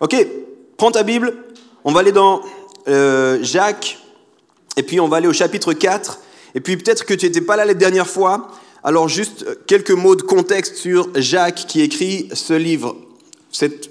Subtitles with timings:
[0.00, 0.16] Ok,
[0.78, 1.34] prends ta Bible,
[1.84, 2.40] on va aller dans
[2.88, 3.98] euh, Jacques,
[4.78, 6.20] et puis on va aller au chapitre 4,
[6.54, 8.50] et puis peut-être que tu n'étais pas là la dernière fois,
[8.82, 12.96] alors juste quelques mots de contexte sur Jacques qui écrit ce livre.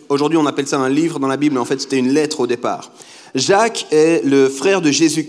[0.10, 2.39] Aujourd'hui on appelle ça un livre dans la Bible, mais en fait c'était une lettre
[2.39, 2.91] au départ.
[3.36, 5.28] Jacques est le frère de Jésus.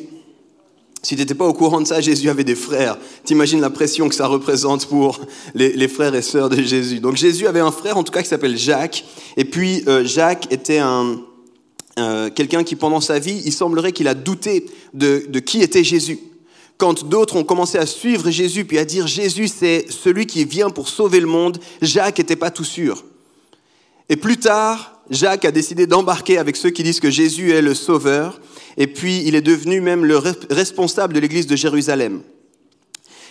[1.03, 2.98] Si tu n'étais pas au courant de ça, Jésus avait des frères.
[3.25, 5.19] T'imagines la pression que ça représente pour
[5.55, 7.01] les, frères et sœurs de Jésus.
[7.01, 9.05] Donc Jésus avait un frère, en tout cas, qui s'appelle Jacques.
[9.39, 11.21] Et puis euh, Jacques était un,
[11.98, 15.84] euh, quelqu'un qui, pendant sa vie, il semblerait qu'il a douté de, de qui était
[15.84, 16.19] Jésus.
[16.77, 20.70] Quand d'autres ont commencé à suivre Jésus, puis à dire Jésus, c'est celui qui vient
[20.70, 23.05] pour sauver le monde, Jacques n'était pas tout sûr.
[24.11, 27.74] Et plus tard, Jacques a décidé d'embarquer avec ceux qui disent que Jésus est le
[27.74, 28.41] sauveur.
[28.77, 30.16] Et puis, il est devenu même le
[30.50, 32.23] responsable de l'église de Jérusalem.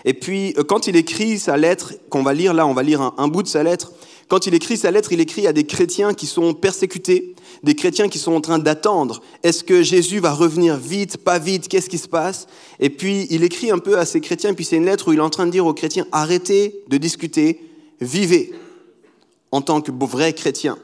[0.05, 3.13] Et puis, euh, quand il écrit sa lettre, qu'on va lire là, on va lire
[3.17, 3.91] un, bout de sa lettre,
[4.27, 7.33] quand il écrit sa lettre, il écrit à des chrétiens qui sont persécutés,
[7.63, 9.21] des chrétiens qui sont en train d'attendre.
[9.43, 12.45] Est-ce que Jésus va revenir vite, pas vite, qu'est-ce qui se passe?
[12.79, 15.19] Et puis il écrit un peu à ces chrétiens, puis c'est une lettre où il
[15.19, 17.59] est en train de dire aux chrétiens, arrêtez de discuter,
[17.99, 18.53] vivez
[19.51, 20.77] en tant que vrais chrétiens.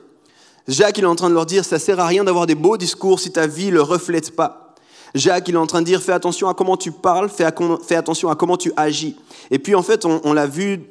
[0.68, 2.78] Jacques, il est en train de leur dire, ça sert à rien d'avoir des beaux
[2.78, 4.74] discours si ta vie ne le reflète pas.
[5.14, 8.30] Jacques, il est en train de dire, fais attention à comment tu parles, fais, attention
[8.30, 9.16] à comment tu agis.
[9.52, 10.82] Et puis, en fait, on, l'a vu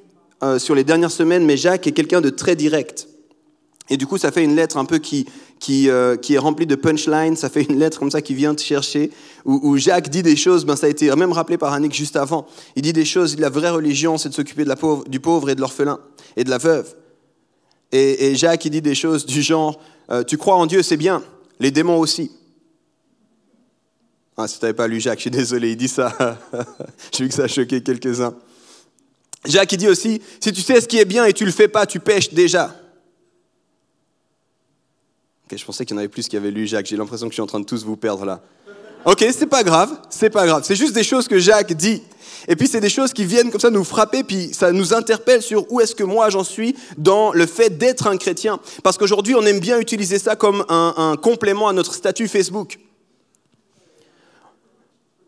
[0.42, 3.08] euh, sur les dernières semaines, mais Jacques est quelqu'un de très direct.
[3.91, 5.27] Et du coup, ça fait une lettre un peu qui,
[5.61, 8.55] qui, euh, qui est remplie de punchlines, ça fait une lettre comme ça qui vient
[8.55, 9.11] te chercher,
[9.45, 12.47] où, Jacques dit des choses, ben, ça a été même rappelé par Annick juste avant.
[12.77, 15.50] Il dit des choses, la vraie religion, c'est de s'occuper de la pauvre, du pauvre
[15.50, 15.98] et de l'orphelin
[16.36, 16.95] et de la veuve.
[17.97, 21.23] Et, Jacques, il dit des choses du genre, euh, tu crois en Dieu, c'est bien,
[21.61, 22.33] les démons aussi.
[24.36, 26.41] Ah, si tu n'avais pas lu Jacques, je suis désolé, il dit ça.
[27.12, 28.34] J'ai vu que ça a choqué quelques-uns.
[29.45, 31.55] Jacques, il dit aussi, si tu sais ce qui est bien et tu ne le
[31.55, 32.75] fais pas, tu pêches déjà.
[35.45, 36.86] Ok, je pensais qu'il y en avait plus qui avaient lu Jacques.
[36.86, 38.42] J'ai l'impression que je suis en train de tous vous perdre là.
[39.05, 40.62] Ok, c'est pas grave, c'est pas grave.
[40.64, 42.02] C'est juste des choses que Jacques dit.
[42.48, 45.42] Et puis c'est des choses qui viennent comme ça nous frapper, puis ça nous interpelle
[45.42, 48.58] sur où est-ce que moi j'en suis dans le fait d'être un chrétien.
[48.83, 52.79] Parce qu'aujourd'hui, on aime bien utiliser ça comme un, complément à notre statut Facebook.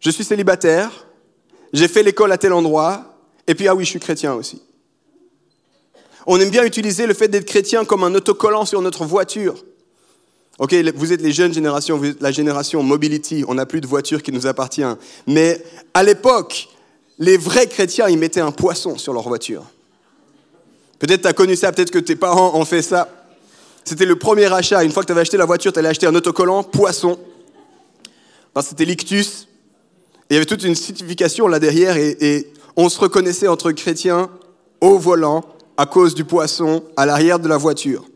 [0.01, 1.07] Je suis célibataire,
[1.73, 4.63] j'ai fait l'école à tel endroit, et puis ah oui, je suis chrétien aussi.
[6.27, 9.65] On aime bien utiliser le fait d'être chrétien comme un autocollant sur notre voiture.
[10.59, 14.33] Ok, vous êtes les jeunes générations, la génération mobility, on n'a plus de voiture qui
[14.33, 14.83] nous appartient.
[15.27, 15.63] Mais
[15.93, 16.69] à l'époque,
[17.19, 19.65] les vrais chrétiens, ils mettaient un poisson sur leur voiture.
[20.99, 23.09] Peut-être tu as connu ça, peut-être que tes parents ont fait ça.
[23.85, 24.83] C'était le premier achat.
[24.83, 27.19] Une fois que tu avais acheté la voiture, tu allais acheter un autocollant poisson.
[28.63, 29.47] C'était l'ictus.
[30.31, 34.31] il y avait toute une signification là derrière et on se reconnaissait entre chrétiens
[34.81, 35.45] au volant
[35.77, 38.07] à cause du poisson à l'arrière de la voiture.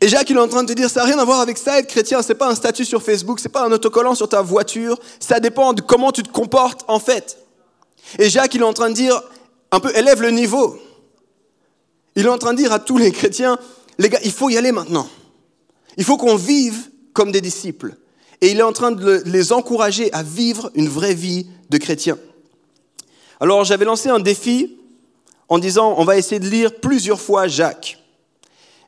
[0.00, 1.56] Et Jacques, il est en train de te dire, ça n'a rien à voir avec
[1.56, 4.42] ça, être chrétien, c'est pas un statut sur Facebook, c'est pas un autocollant sur ta
[4.42, 7.38] voiture, ça dépend de comment tu te comportes en fait.
[8.18, 9.22] Et Jacques, il est en train de dire,
[9.70, 10.78] un peu, élève le niveau.
[12.16, 13.58] Il est en train de dire à tous les chrétiens,
[13.98, 15.08] les gars, il faut y aller maintenant.
[15.96, 17.94] Il faut qu'on vive comme des disciples.
[18.40, 22.18] Et il est en train de les encourager à vivre une vraie vie de chrétien.
[23.40, 24.76] Alors j'avais lancé un défi
[25.48, 27.98] en disant, on va essayer de lire plusieurs fois Jacques.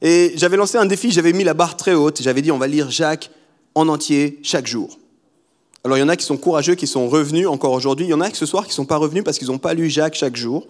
[0.03, 2.67] Et j'avais lancé un défi, j'avais mis la barre très haute, j'avais dit on va
[2.67, 3.31] lire Jacques
[3.75, 4.99] en entier chaque jour.
[5.85, 8.15] Alors il y en a qui sont courageux, qui sont revenus encore aujourd'hui, il y
[8.15, 9.89] en a qui ce soir qui ne sont pas revenus parce qu'ils n'ont pas lu
[9.89, 10.67] Jacques chaque jour.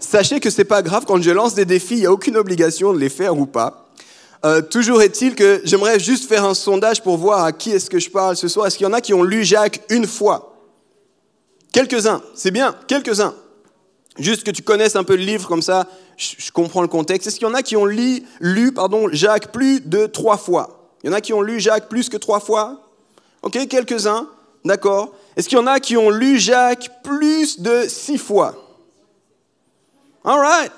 [0.00, 2.36] Sachez que ce n'est pas grave, quand je lance des défis, il n'y a aucune
[2.36, 3.88] obligation de les faire ou pas.
[4.44, 7.98] Euh, toujours est-il que j'aimerais juste faire un sondage pour voir à qui est-ce que
[7.98, 8.66] je parle ce soir.
[8.66, 10.54] Est-ce qu'il y en a qui ont lu Jacques une fois?
[11.72, 13.34] Quelques-uns, c'est bien, quelques-uns.
[14.18, 15.86] Juste que tu connaisses un peu le livre comme ça,
[16.16, 17.28] je, comprends le contexte.
[17.28, 18.24] Est-ce qu'il y en a qui ont lu,
[19.12, 20.90] Jacques plus de trois fois?
[21.02, 22.82] Il y en a qui ont lu Jacques plus que trois fois?
[23.42, 24.28] Ok, quelques-uns,
[24.64, 25.14] d'accord.
[25.36, 28.56] Est-ce qu'il y en a qui ont lu Jacques plus de six fois?
[30.24, 30.72] All right,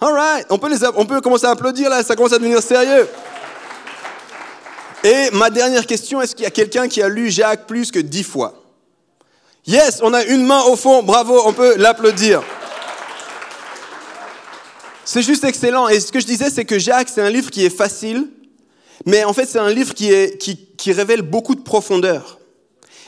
[0.00, 0.46] all right.
[0.50, 3.08] On peut, les, on peut commencer à applaudir là, ça commence à devenir sérieux.
[5.02, 7.98] Et ma dernière question, est-ce qu'il y a quelqu'un qui a lu Jacques plus que
[7.98, 8.54] dix fois?
[9.66, 12.42] Yes, on a une main au fond, bravo, on peut l'applaudir.
[15.12, 15.88] C'est juste excellent.
[15.88, 18.28] Et ce que je disais, c'est que Jacques, c'est un livre qui est facile,
[19.06, 22.38] mais en fait, c'est un livre qui, révèle beaucoup de profondeur.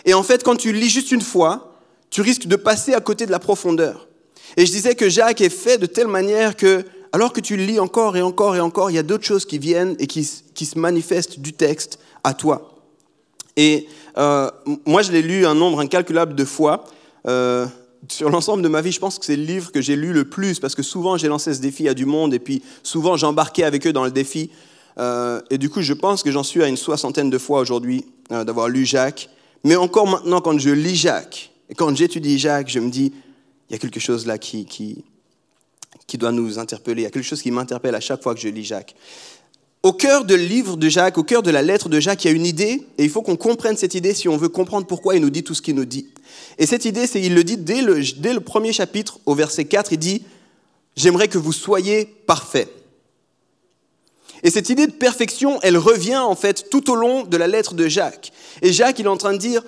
[0.04, 3.25] Et en fait, quand tu lis juste une fois, tu risques de passer à côté
[3.25, 4.08] de la profondeur.
[4.56, 7.78] Et je disais que Jacques est fait de telle manière que, alors que tu lis
[7.78, 10.66] encore et encore et encore, il y a d'autres choses qui viennent et qui, qui
[10.66, 12.81] se manifestent du texte à toi.
[13.56, 13.87] Et
[14.19, 14.50] euh,
[14.87, 16.82] moi, je l'ai lu un nombre incalculable de fois.
[17.28, 17.64] Euh,
[18.08, 20.25] sur l'ensemble de ma vie, je pense que c'est le livre que j'ai lu le
[20.25, 23.64] plus parce que souvent j'ai lancé ce défi à du monde et puis souvent j'embarquais
[23.64, 24.50] avec eux dans le défi.
[24.99, 28.04] Euh, et du coup, je pense que j'en suis à une soixantaine de fois aujourd'hui
[28.31, 29.31] euh, d'avoir lu Jacques.
[29.64, 33.12] Mais encore maintenant, quand je lis Jacques, et quand j'étudie Jacques, je me dis,
[33.70, 35.04] il y a quelque chose là qui, qui,
[36.06, 37.02] qui doit nous interpeller.
[37.02, 38.94] Il y a quelque chose qui m'interpelle à chaque fois que je lis Jacques.
[39.82, 42.31] Au cœur du livre de Jacques, au cœur de la lettre de Jacques, il y
[42.31, 45.17] a une idée, et il faut qu'on comprenne cette idée si on veut comprendre pourquoi
[45.17, 46.06] il nous dit tout ce qu'il nous dit.
[46.58, 49.64] Et cette idée, c'est, il le dit dès le, dès le premier chapitre, au verset
[49.64, 50.23] 4, il dit,
[50.94, 52.69] J'aimerais que vous soyez parfaits.
[54.44, 57.75] Et cette idée de perfection, elle revient en fait tout au long de la lettre
[57.75, 58.32] de Jacques.
[58.61, 59.62] Et Jacques, il est en train de dire,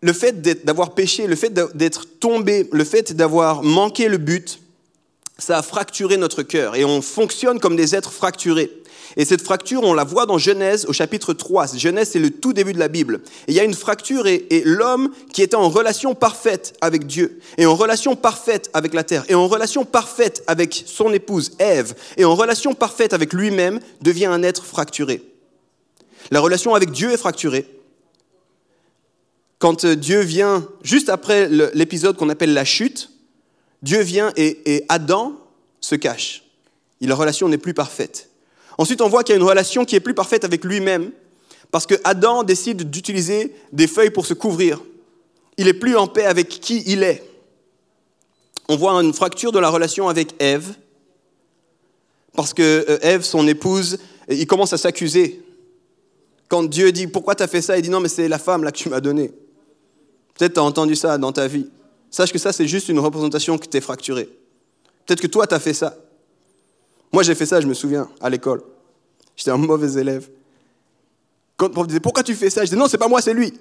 [0.00, 4.61] le fait d'avoir péché, le fait d'être tombé, le fait d'avoir manqué le but,
[5.38, 8.70] ça a fracturé notre cœur et on fonctionne comme des êtres fracturés.
[9.16, 11.76] Et cette fracture, on la voit dans Genèse au chapitre 3.
[11.76, 13.20] Genèse, c'est le tout début de la Bible.
[13.46, 17.06] Et il y a une fracture et, et l'homme qui était en relation parfaite avec
[17.06, 21.52] Dieu, et en relation parfaite avec la terre, et en relation parfaite avec son épouse
[21.58, 25.22] Ève, et en relation parfaite avec lui-même, devient un être fracturé.
[26.30, 27.66] La relation avec Dieu est fracturée.
[29.58, 33.11] Quand Dieu vient, juste après l'épisode qu'on appelle la chute,
[33.82, 35.34] Dieu vient et, Adam
[35.80, 36.44] se cache.
[37.00, 38.30] La relation n'est plus parfaite.
[38.78, 41.10] Ensuite, on voit qu'il y a une relation qui est plus parfaite avec lui-même,
[41.70, 44.80] parce que Adam décide d'utiliser des feuilles pour se couvrir.
[45.58, 47.22] Il est plus en paix avec qui il est.
[48.68, 50.74] On voit une fracture de la relation avec Ève,
[52.34, 53.98] parce que euh, Ève, son épouse,
[54.28, 55.42] il commence à s'accuser.
[56.48, 58.62] Quand Dieu dit pourquoi tu as fait ça, il dit non mais c'est la femme
[58.62, 59.32] là que tu m'as donnée.
[60.34, 61.68] Peut-être tu as entendu ça dans ta vie.
[62.12, 64.28] Sache que ça c'est juste une représentation que tu es fracturée.
[65.04, 65.96] Peut-être que toi tu as fait ça.
[67.12, 68.62] Moi, j'ai fait ça, je me souviens, à l'école.
[69.36, 70.28] J'étais un mauvais élève.
[71.56, 72.62] Quand le prof disait Pourquoi tu fais ça?
[72.62, 73.52] Je disais Non, c'est pas moi, c'est lui.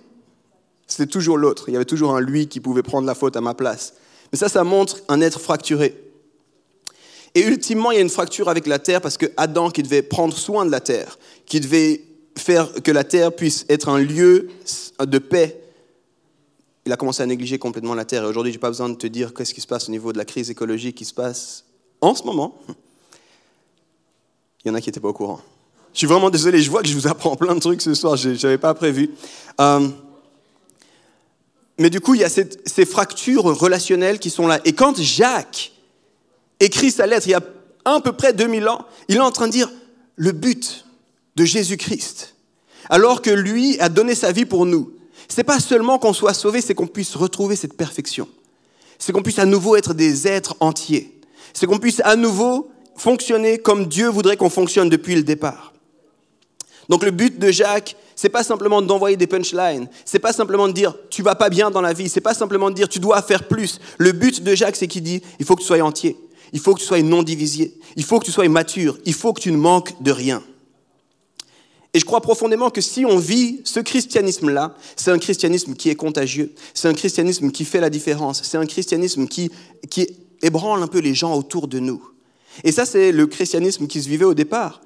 [0.87, 1.65] C'était toujours l'autre.
[1.67, 3.93] Il y avait toujours un lui qui pouvait prendre la faute à ma place.
[4.31, 6.01] Mais ça, ça montre un être fracturé.
[7.35, 10.01] Et ultimement, il y a une fracture avec la terre parce que Adam, qui devait
[10.01, 12.03] prendre soin de la terre, qui devait
[12.37, 14.49] faire que la terre puisse être un lieu
[14.99, 15.60] de paix,
[16.85, 18.23] il a commencé à négliger complètement la terre.
[18.23, 20.11] Et aujourd'hui, je n'ai pas besoin de te dire qu'est-ce qui se passe au niveau
[20.13, 21.65] de la crise écologique qui se passe
[22.01, 22.59] en ce moment.
[24.63, 25.41] Il y en a qui n'étaient pas au courant.
[25.93, 28.15] Je suis vraiment désolé, je vois que je vous apprends plein de trucs ce soir,
[28.15, 29.11] je n'avais pas prévu.
[29.59, 29.89] Euh,
[31.77, 34.59] mais du coup, il y a ces fractures relationnelles qui sont là.
[34.65, 35.71] Et quand Jacques
[36.59, 37.41] écrit sa lettre, il y a
[37.85, 39.69] à peu près 2000 ans, il est en train de dire
[40.15, 40.85] le but
[41.35, 42.35] de Jésus-Christ,
[42.89, 44.93] alors que lui a donné sa vie pour nous.
[45.33, 48.27] C'est pas seulement qu'on soit sauvé, c'est qu'on puisse retrouver cette perfection.
[48.99, 51.17] C'est qu'on puisse à nouveau être des êtres entiers.
[51.53, 55.71] C'est qu'on puisse à nouveau fonctionner comme Dieu voudrait qu'on fonctionne depuis le départ.
[56.89, 60.73] Donc le but de Jacques, c'est pas simplement d'envoyer des punchlines, c'est pas simplement de
[60.73, 63.21] dire tu vas pas bien dans la vie, c'est pas simplement de dire tu dois
[63.21, 63.79] faire plus.
[63.99, 66.17] Le but de Jacques, c'est qu'il dit il faut que tu sois entier,
[66.51, 69.31] il faut que tu sois non divisé, il faut que tu sois mature, il faut
[69.31, 70.43] que tu ne manques de rien.
[71.93, 75.95] Et je crois profondément que si on vit ce christianisme-là, c'est un christianisme qui est
[75.95, 79.51] contagieux, c'est un christianisme qui fait la différence, c'est un christianisme qui,
[79.89, 80.07] qui
[80.41, 82.01] ébranle un peu les gens autour de nous.
[82.63, 84.81] Et ça, c'est le christianisme qui se vivait au départ.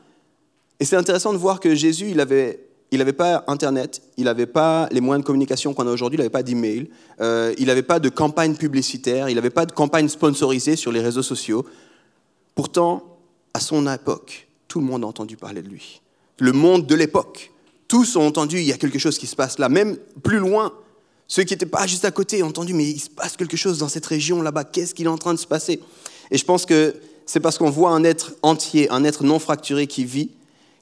[0.80, 2.60] Et c'est intéressant de voir que Jésus, il n'avait
[2.92, 6.20] il avait pas Internet, il n'avait pas les moyens de communication qu'on a aujourd'hui, il
[6.20, 10.08] n'avait pas d'email, euh, il n'avait pas de campagne publicitaire, il n'avait pas de campagne
[10.08, 11.66] sponsorisée sur les réseaux sociaux.
[12.54, 13.04] Pourtant,
[13.54, 16.02] à son époque, tout le monde a entendu parler de lui.
[16.38, 17.52] Le monde de l'époque,
[17.88, 19.70] tous ont entendu, il y a quelque chose qui se passe là.
[19.70, 20.74] Même plus loin,
[21.28, 23.80] ceux qui n'étaient pas juste à côté ont entendu, mais il se passe quelque chose
[23.80, 25.80] dans cette région là-bas, qu'est-ce qu'il est en train de se passer?
[26.32, 29.88] Et je pense que c'est parce qu'on voit un être entier, un être non fracturé
[29.88, 30.30] qui vit,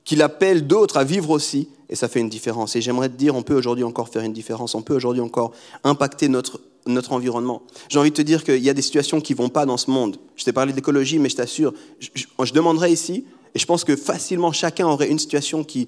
[0.03, 2.75] qu'il appelle d'autres à vivre aussi, et ça fait une différence.
[2.75, 5.53] Et j'aimerais te dire, on peut aujourd'hui encore faire une différence, on peut aujourd'hui encore
[5.83, 7.61] impacter notre, notre environnement.
[7.87, 9.89] J'ai envie de te dire qu'il y a des situations qui vont pas dans ce
[9.89, 10.17] monde.
[10.35, 13.95] Je t'ai parlé d'écologie, mais je t'assure, je, je, demanderai ici, et je pense que
[13.95, 15.87] facilement chacun aurait une situation qui,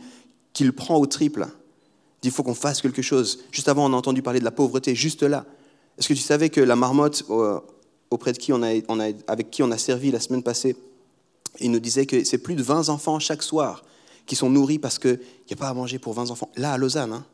[0.60, 1.48] le prend au triple.
[2.24, 3.40] Il faut qu'on fasse quelque chose.
[3.52, 5.46] Juste avant, on a entendu parler de la pauvreté, juste là.
[5.98, 7.24] Est-ce que tu savais que la marmotte,
[8.10, 10.76] auprès de qui on a, avec qui on a servi la semaine passée,
[11.60, 13.84] il nous disait que c'est plus de 20 enfants chaque soir
[14.26, 16.50] qui sont nourris parce qu'il n'y a pas à manger pour 20 enfants.
[16.56, 17.26] Là, à Lausanne, hein.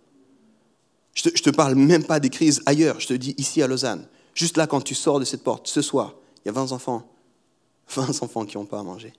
[1.14, 3.68] je ne te, te, parle même pas des crises ailleurs, je te dis ici à
[3.68, 4.08] Lausanne.
[4.36, 7.04] Juste là, quand tu sors de cette porte, ce soir, il y a 20 enfants.
[7.90, 9.14] 20 enfants qui n'ont pas à manger.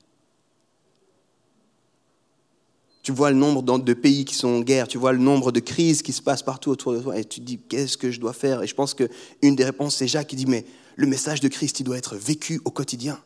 [3.03, 5.59] Tu vois le nombre de pays qui sont en guerre, tu vois le nombre de
[5.59, 8.21] crises qui se passent partout autour de toi, et tu te dis, qu'est-ce que je
[8.21, 8.63] dois faire?
[8.63, 11.81] Et je pense qu'une des réponses, c'est Jacques qui dit, mais le message de Christ,
[11.81, 13.19] il doit être vécu au quotidien.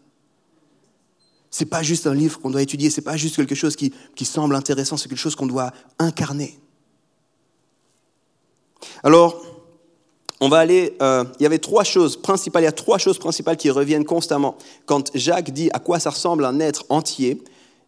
[1.51, 3.77] Ce n'est pas juste un livre qu'on doit étudier, ce n'est pas juste quelque chose
[3.77, 3.93] qui,
[4.25, 6.59] semble intéressant, c'est quelque chose qu'on doit incarner.
[9.03, 9.45] Alors,
[10.41, 10.97] on va aller.
[11.01, 12.63] Euh, il y avait trois choses principales.
[12.63, 14.57] Il y a trois choses principales qui reviennent constamment.
[14.85, 17.43] Quand Jacques dit à quoi ça ressemble un être entier,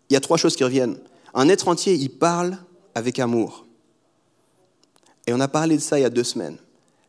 [0.09, 0.99] il y a trois choses qui reviennent.
[1.35, 2.59] Un être entier, il parle
[2.95, 3.67] avec amour.
[5.27, 6.59] Et on a parlé de ça il y a deux semaines.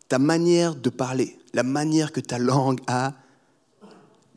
[0.07, 3.13] Ta manière de parler, la manière que ta langue a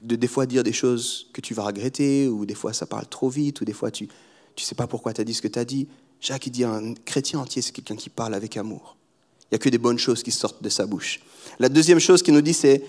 [0.03, 3.07] de des fois dire des choses que tu vas regretter, ou des fois ça parle
[3.07, 5.49] trop vite, ou des fois tu ne sais pas pourquoi tu as dit ce que
[5.49, 5.89] tu as dit.
[6.21, 8.97] Jacques, il dit un chrétien entier, c'est quelqu'un qui parle avec amour.
[9.45, 11.21] Il n'y a que des bonnes choses qui sortent de sa bouche.
[11.59, 12.83] La deuxième chose qu'il nous dit, c'est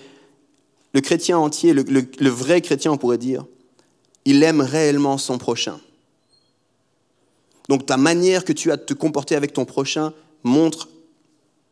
[0.94, 3.44] le chrétien entier, le, vrai chrétien, on pourrait dire,
[4.24, 5.80] il aime réellement son prochain.
[7.68, 10.88] Donc ta manière que tu as de te comporter avec ton prochain montre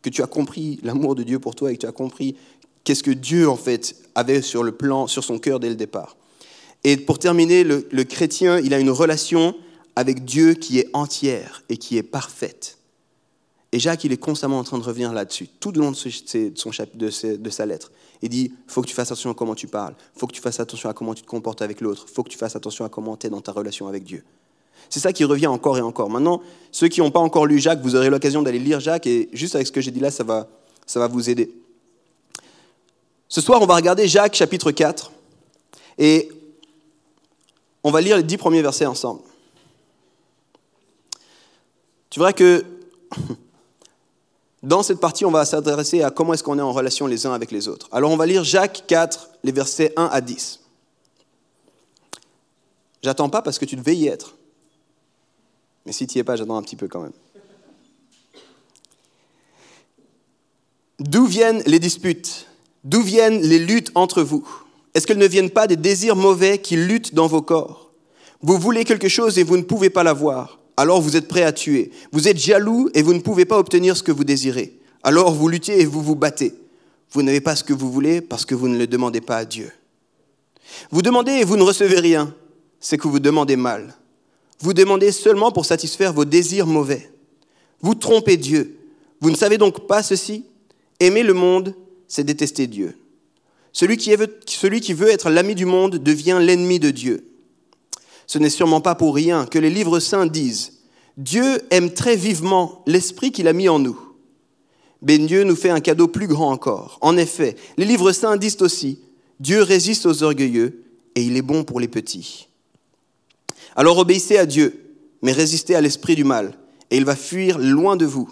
[0.00, 2.36] que tu as compris l'amour de Dieu pour toi et que tu as compris
[2.84, 6.16] qu'est-ce que Dieu en fait avait sur le plan, sur son cœur dès le départ.
[6.84, 9.54] Et pour terminer, le, chrétien, il a une relation
[9.94, 12.78] avec Dieu qui est entière et qui est parfaite.
[13.70, 16.70] Et Jacques, il est constamment en train de revenir là-dessus, tout au long de, son
[16.94, 17.92] de, de sa lettre.
[18.20, 20.60] Il dit, faut que tu fasses attention à comment tu parles, faut que tu fasses
[20.60, 23.16] attention à comment tu te comportes avec l'autre, faut que tu fasses attention à comment
[23.16, 24.24] tu es dans ta relation avec Dieu.
[24.90, 26.10] C'est ça qui revient encore et encore.
[26.10, 29.28] Maintenant, ceux qui n'ont pas encore lu Jacques, vous aurez l'occasion d'aller lire Jacques, et
[29.32, 30.48] juste avec ce que j'ai dit là, ça va,
[30.86, 31.54] ça va vous aider.
[33.28, 35.10] Ce soir, on va regarder Jacques chapitre 4,
[35.98, 36.30] et
[37.84, 39.20] on va lire les dix premiers versets ensemble.
[42.10, 42.64] Tu verras que
[44.62, 47.32] dans cette partie, on va s'intéresser à comment est-ce qu'on est en relation les uns
[47.32, 47.88] avec les autres.
[47.90, 50.60] Alors on va lire Jacques 4, les versets 1 à 10.
[53.02, 54.34] J'attends pas parce que tu devais y être.
[55.86, 57.12] Mais si tu n'y es pas, j'attends un petit peu quand même.
[61.00, 62.46] D'où viennent les disputes?
[62.84, 64.46] D'où viennent les luttes entre vous?
[64.94, 67.90] Est-ce qu'elles ne viennent pas des désirs mauvais qui luttent dans vos corps?
[68.42, 71.52] Vous voulez quelque chose et vous ne pouvez pas l'avoir alors vous êtes prêt à
[71.52, 71.90] tuer.
[72.12, 74.78] Vous êtes jaloux et vous ne pouvez pas obtenir ce que vous désirez.
[75.02, 76.54] Alors vous luttez et vous vous battez.
[77.10, 79.44] Vous n'avez pas ce que vous voulez parce que vous ne le demandez pas à
[79.44, 79.70] Dieu.
[80.90, 82.34] Vous demandez et vous ne recevez rien.
[82.80, 83.94] C'est que vous demandez mal.
[84.62, 87.10] Vous demandez seulement pour satisfaire vos désirs mauvais.
[87.80, 88.78] Vous trompez Dieu.
[89.20, 90.44] Vous ne savez donc pas ceci?
[91.00, 91.74] Aimer le monde,
[92.06, 92.96] c'est détester Dieu.
[93.72, 97.26] Celui qui, veut, être l'ami du monde devient l'ennemi de Dieu.
[98.28, 100.74] Ce n'est sûrement pas pour rien que les livres saints disent
[101.16, 103.98] Dieu aime très vivement l'esprit qu'il a mis en nous.
[105.02, 106.98] Mais Dieu nous fait un cadeau plus grand encore.
[107.00, 109.00] En effet, les livres saints disent aussi
[109.40, 110.84] Dieu résiste aux orgueilleux
[111.16, 112.48] et il est bon pour les petits.
[113.76, 116.58] Alors obéissez à Dieu, mais résistez à l'esprit du mal,
[116.90, 118.28] et il va fuir loin de vous.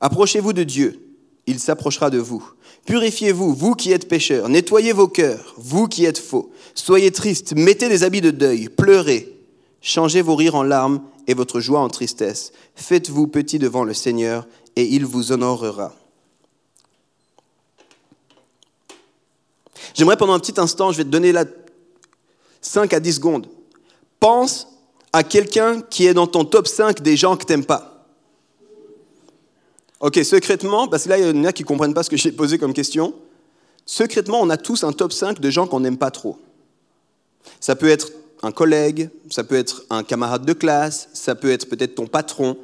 [0.00, 1.00] Approchez-vous de Dieu,
[1.46, 2.44] il s'approchera de vous.
[2.84, 6.52] Purifiez-vous, vous qui êtes pécheurs, nettoyez vos cœurs, vous qui êtes faux.
[6.74, 9.32] Soyez tristes, mettez des habits de deuil, pleurez,
[9.80, 12.52] changez vos rires en larmes et votre joie en tristesse.
[12.74, 15.94] Faites-vous petit devant le Seigneur et il vous honorera.
[19.94, 21.44] J'aimerais pendant un petit instant, je vais te donner là
[22.60, 23.48] 5 à 10 secondes.
[24.26, 24.66] Pense
[25.12, 28.08] à quelqu'un qui est dans ton top 5 des gens que tu n'aimes pas.
[30.00, 32.16] Ok, secrètement, parce que là, il y en a qui ne comprennent pas ce que
[32.16, 33.14] j'ai posé comme question.
[33.84, 36.40] Secrètement, on a tous un top 5 de gens qu'on n'aime pas trop.
[37.60, 38.10] Ça peut être
[38.42, 42.58] un collègue, ça peut être un camarade de classe, ça peut être peut-être ton patron.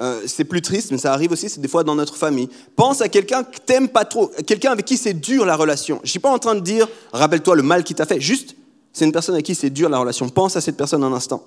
[0.00, 2.48] Euh, c'est plus triste, mais ça arrive aussi, c'est des fois dans notre famille.
[2.74, 6.00] Pense à quelqu'un que t'aimes pas trop, quelqu'un avec qui c'est dur la relation.
[6.02, 8.20] Je suis pas en train de dire, rappelle-toi le mal qu'il t'a fait.
[8.20, 8.56] Juste,
[8.96, 10.26] c'est une personne avec qui c'est dur la relation.
[10.30, 11.46] Pense à cette personne un instant.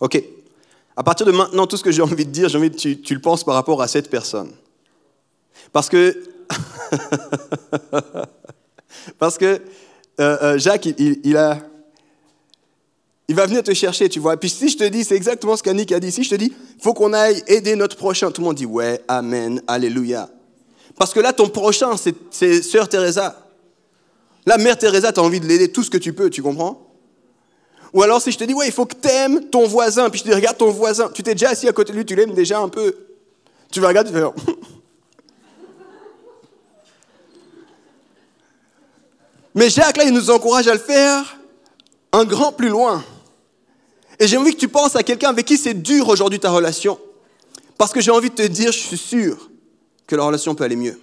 [0.00, 0.22] Ok.
[0.96, 3.14] À partir de maintenant, tout ce que j'ai envie de dire, j'ai envie que tu,
[3.14, 4.52] le penses par rapport à cette personne.
[5.72, 6.16] Parce que,
[9.18, 9.60] parce que
[10.20, 11.58] euh, euh, Jacques, il, a,
[13.26, 14.36] il va venir te chercher, tu vois.
[14.36, 16.52] Puis si je te dis, c'est exactement ce qu'Annick a dit, si je te dis,
[16.80, 20.30] faut qu'on aille aider notre prochain, tout le monde dit, ouais, amen, alléluia.
[20.96, 21.92] Parce que là, ton prochain,
[22.30, 23.44] c'est Sœur Teresa.
[24.46, 26.80] La Mère Teresa, tu as envie de l'aider tout ce que tu peux, tu comprends?
[27.92, 30.18] Ou alors si je te dis, ouais, il faut que tu aimes ton voisin, puis
[30.18, 32.14] je te dis, regarde ton voisin, tu t'es déjà assis à côté de lui, tu
[32.14, 32.94] l'aimes déjà un peu.
[33.70, 34.32] Tu vas regarder, tu vas.
[39.54, 41.38] Mais Jacques, là, il nous encourage à le faire
[42.12, 43.04] un grand plus loin.
[44.18, 46.98] Et j'ai envie que tu penses à quelqu'un avec qui c'est dur aujourd'hui ta relation.
[47.78, 49.50] Parce que j'ai envie de te dire, je suis sûr
[50.06, 51.00] que la relation peut aller mieux.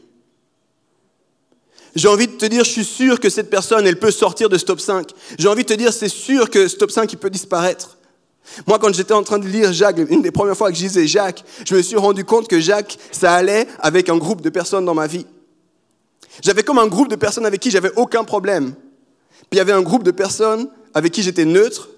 [1.96, 4.58] J'ai envie de te dire, je suis sûr que cette personne, elle peut sortir de
[4.58, 5.10] Stop 5.
[5.38, 7.98] J'ai envie de te dire, c'est sûr que Stop 5, il peut disparaître.
[8.66, 11.08] Moi, quand j'étais en train de lire Jacques, une des premières fois que je lisais
[11.08, 14.86] Jacques, je me suis rendu compte que Jacques, ça allait avec un groupe de personnes
[14.86, 15.26] dans ma vie.
[16.42, 18.74] J'avais comme un groupe de personnes avec qui j'avais aucun problème.
[19.50, 21.90] Puis il y avait un groupe de personnes avec qui j'étais neutre.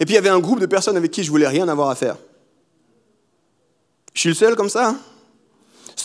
[0.00, 1.88] Et puis il y avait un groupe de personnes avec qui je voulais rien avoir
[1.88, 2.16] à faire.
[4.14, 4.96] Je suis le seul comme ça.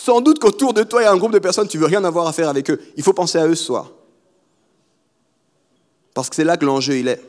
[0.06, 2.04] Sans doute qu'autour de toi, il y a un groupe de personnes, tu veux rien
[2.04, 2.80] avoir à faire avec eux.
[2.96, 3.90] Il faut penser à eux ce soir.
[6.14, 7.20] Parce que c'est là que l'enjeu il est.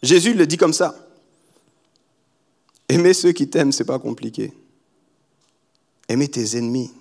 [0.00, 0.94] Jésus le dit comme ça.
[2.88, 4.52] Aimer ceux qui t'aiment, c'est pas compliqué.
[6.08, 6.92] Aimer tes ennemis,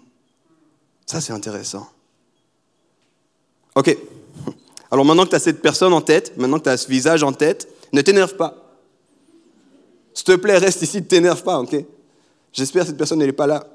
[1.06, 1.88] ça c'est intéressant.
[3.76, 3.96] Ok.
[4.90, 7.22] Alors maintenant que tu as cette personne en tête, maintenant que tu as ce visage
[7.22, 8.80] en tête, ne t'énerve pas.
[10.16, 11.86] S'il te plaît, reste ici, ne t'énerve pas, ok?
[12.54, 13.66] J'espère que cette personne n'est pas là.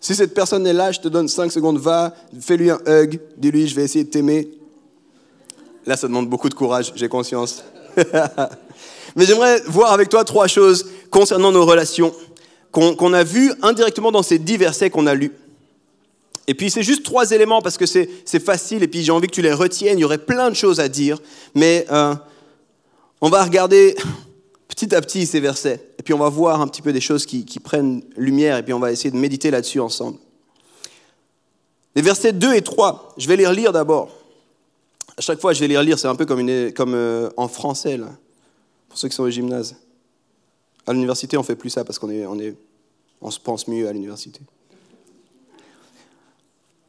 [0.00, 3.66] Si cette personne est là, je te donne 5 secondes, va, fais-lui un hug, dis-lui,
[3.66, 4.48] je vais essayer de t'aimer.
[5.86, 7.64] Là, ça demande beaucoup de courage, j'ai conscience.
[9.16, 12.14] Mais j'aimerais voir avec toi trois choses concernant nos relations
[12.70, 15.32] qu'on a vues indirectement dans ces dix versets qu'on a lus.
[16.46, 19.32] Et puis c'est juste trois éléments parce que c'est facile et puis j'ai envie que
[19.32, 19.98] tu les retiennes.
[19.98, 21.18] Il y aurait plein de choses à dire,
[21.54, 22.14] mais euh,
[23.20, 23.96] on va regarder
[24.74, 27.26] petit à petit ces versets et puis on va voir un petit peu des choses
[27.26, 30.18] qui, prennent lumière et puis on va essayer de méditer là-dessus ensemble.
[31.94, 34.10] Les versets 2 et 3, je vais les relire d'abord.
[35.16, 38.08] À chaque fois, je vais les relire, c'est un peu comme, euh, en français, là,
[38.88, 39.76] pour ceux qui sont au gymnase.
[40.88, 44.40] À l'université, on fait plus ça parce qu'on se pense mieux à l'université.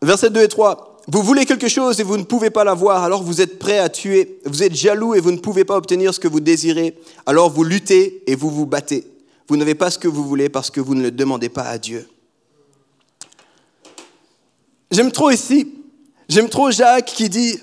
[0.01, 0.94] Versets 2 et 3.
[1.07, 3.89] Vous voulez quelque chose et vous ne pouvez pas l'avoir, alors vous êtes prêt à
[3.89, 4.39] tuer.
[4.45, 7.63] Vous êtes jaloux et vous ne pouvez pas obtenir ce que vous désirez, alors vous
[7.63, 9.05] luttez et vous vous battez.
[9.47, 11.77] Vous n'avez pas ce que vous voulez parce que vous ne le demandez pas à
[11.77, 12.07] Dieu.
[14.89, 15.73] J'aime trop ici,
[16.27, 17.59] j'aime trop Jacques qui dit,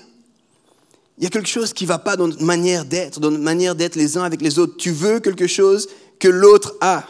[1.17, 3.43] il y a quelque chose qui ne va pas dans notre manière d'être, dans notre
[3.43, 4.77] manière d'être les uns avec les autres.
[4.77, 7.03] Tu veux quelque chose que l'autre a.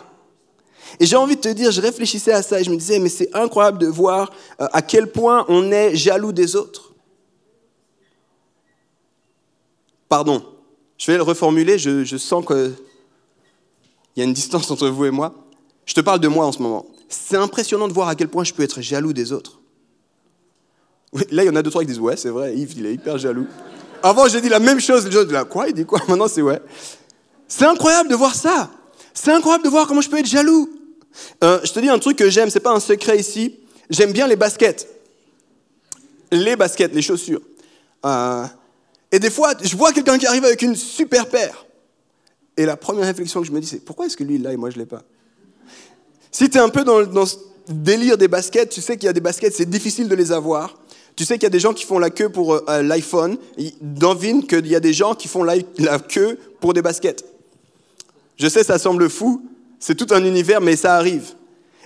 [0.99, 3.09] Et j'ai envie de te dire, je réfléchissais à ça et je me disais, mais
[3.09, 4.31] c'est incroyable de voir
[4.61, 6.93] euh, à quel point on est jaloux des autres.
[10.09, 10.43] Pardon,
[10.97, 12.73] je vais le reformuler, je, sens qu'il
[14.15, 15.33] y a une distance entre vous et moi.
[15.85, 16.85] Je te parle de moi en ce moment.
[17.09, 19.59] C'est impressionnant de voir à quel point je peux être jaloux des autres.
[21.31, 22.93] Là, il y en a deux, trois qui disent, ouais, c'est vrai, Yves, il est
[22.93, 23.47] hyper jaloux.
[24.01, 25.99] Avant, j'ai dit la même chose, les gens disent, quoi, il dit quoi?
[26.07, 26.61] Maintenant, c'est ouais.
[27.47, 28.69] C'est incroyable de voir ça.
[29.13, 30.69] C'est incroyable de voir comment je peux être jaloux.
[31.43, 33.59] Euh, je te dis un truc que j'aime, c'est pas un secret ici.
[33.89, 34.87] J'aime bien les baskets.
[36.31, 37.41] Les baskets, les chaussures.
[38.05, 38.45] Euh,
[39.11, 41.65] et des fois, je vois quelqu'un qui arrive avec une super paire.
[42.57, 44.53] Et la première réflexion que je me dis, c'est pourquoi est-ce que lui il l'a
[44.53, 45.03] et moi je l'ai pas?
[46.31, 49.09] Si tu es un peu dans, dans ce délire des baskets, tu sais qu'il y
[49.09, 50.77] a des baskets, c'est difficile de les avoir.
[51.15, 53.37] Tu sais qu'il y a des gens qui font la queue pour euh, l'iPhone.
[53.81, 55.59] Devine qu'il y a des gens qui font la
[55.99, 57.23] queue pour des baskets.
[58.37, 59.45] Je sais, ça semble fou,
[59.85, 61.33] c'est tout un univers, mais ça arrive.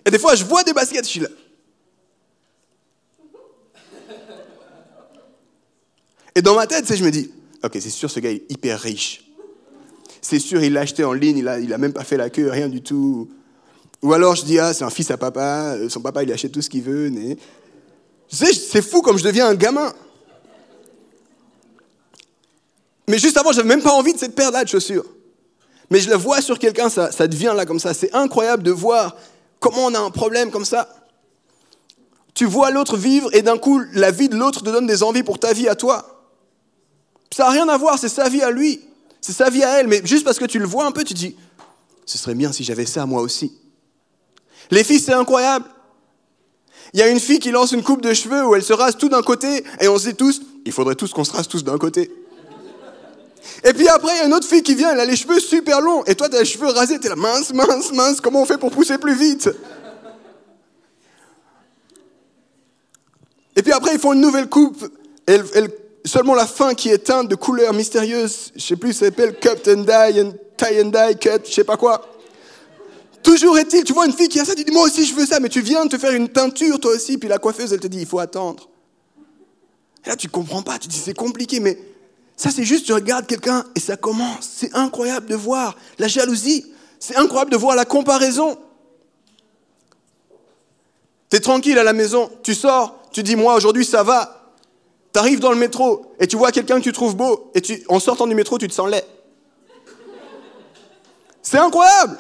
[0.05, 1.29] Et des fois, je vois des baskets, je suis là.
[6.35, 7.31] Et dans ma tête, je me dis,
[7.63, 9.31] ok, c'est sûr, ce gars est hyper riche.
[10.21, 12.51] C'est sûr, il l'a acheté en ligne, il n'a a même pas fait la queue,
[12.51, 13.31] rien du tout.
[14.03, 16.51] Ou alors je dis, ah, c'est un fils à papa, euh, son papa, il achète
[16.51, 17.11] tout ce qu'il veut.
[18.29, 19.91] C'est fou comme je deviens un gamin.
[23.07, 25.05] Mais juste avant, j'avais même pas envie de cette paire-là de chaussures.
[25.89, 27.93] Mais je la vois sur quelqu'un, ça, ça devient là comme ça.
[27.93, 29.15] C'est incroyable de voir
[29.59, 30.89] comment on a un problème comme ça.
[32.33, 35.23] Tu vois l'autre vivre et d'un coup, la vie de l'autre te donne des envies
[35.23, 36.29] pour ta vie à toi.
[37.35, 38.81] Ça n'a rien à voir, c'est sa vie à lui.
[39.21, 39.87] C'est sa vie à elle.
[39.87, 41.35] Mais juste parce que tu le vois un peu, tu dis,
[42.05, 43.53] ce serait bien si j'avais ça moi aussi.
[44.71, 45.65] Les filles, c'est incroyable.
[46.93, 48.97] Il y a une fille qui lance une coupe de cheveux où elle se rase
[48.97, 51.77] tout d'un côté et on sait tous, il faudrait tous qu'on se rase tous d'un
[51.77, 52.11] côté.
[53.63, 55.39] Et puis après, il y a une autre fille qui vient, elle a les cheveux
[55.39, 56.03] super longs.
[56.05, 58.45] Et toi, tu as les cheveux rasés, tu es là, mince, mince, mince, comment on
[58.45, 59.49] fait pour pousser plus vite?
[63.55, 64.85] Et puis après, ils font une nouvelle coupe.
[66.05, 68.53] Seulement la fin qui est teinte de couleurs mystérieuses.
[68.55, 71.63] Je sais plus, ça s'appelle cut and dye, and tie and dye, cut, je sais
[71.63, 72.13] pas quoi.
[73.23, 75.25] Toujours est-il, tu vois une fille qui a ça, tu dis, moi aussi je veux
[75.25, 77.81] ça, mais tu viens de te faire une teinture toi aussi, puis la coiffeuse, elle
[77.81, 78.69] te dit, il faut attendre.
[80.05, 81.77] Et là, tu comprends pas, tu dis, c'est compliqué, mais
[82.37, 84.47] ça, c'est juste, tu regardes quelqu'un et ça commence.
[84.57, 86.71] C'est incroyable de voir la jalousie.
[86.99, 88.59] C'est incroyable de voir la comparaison.
[91.31, 94.53] Tu es tranquille à la maison, tu sors, tu dis, moi, aujourd'hui, ça va.
[95.11, 97.83] Tu arrives dans le métro et tu vois quelqu'un que tu trouves beau et tu,
[97.89, 99.03] en sortant du métro, tu te sens laid.
[101.41, 102.19] C'est incroyable.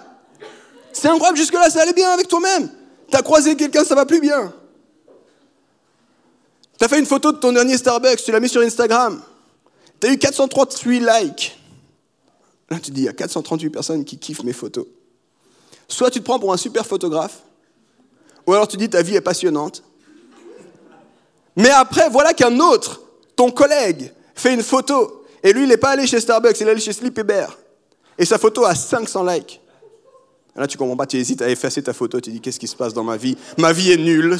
[0.91, 2.71] C'est incroyable, jusque-là, ça allait bien avec toi-même.
[3.11, 4.51] Tu as croisé quelqu'un, ça va plus bien.
[6.79, 9.21] Tu as fait une photo de ton dernier Starbucks, tu l'as mis sur Instagram.
[9.99, 11.59] Tu as eu 438 likes.
[12.69, 14.85] Là, tu dis, il y a 438 personnes qui kiffent mes photos.
[15.87, 17.43] Soit tu te prends pour un super photographe,
[18.45, 19.83] ou alors tu dis, ta vie est passionnante.
[21.55, 23.01] Mais après, voilà qu'un autre,
[23.35, 26.71] ton collègue, fait une photo, et lui, il n'est pas allé chez Starbucks, il est
[26.71, 27.57] allé chez Sleepy Bear.
[28.17, 29.61] Et sa photo a 500 likes.
[30.55, 32.75] Là, tu comprends pas, tu hésites à effacer ta photo, tu dis, qu'est-ce qui se
[32.75, 33.37] passe dans ma vie?
[33.57, 34.37] Ma vie est nulle.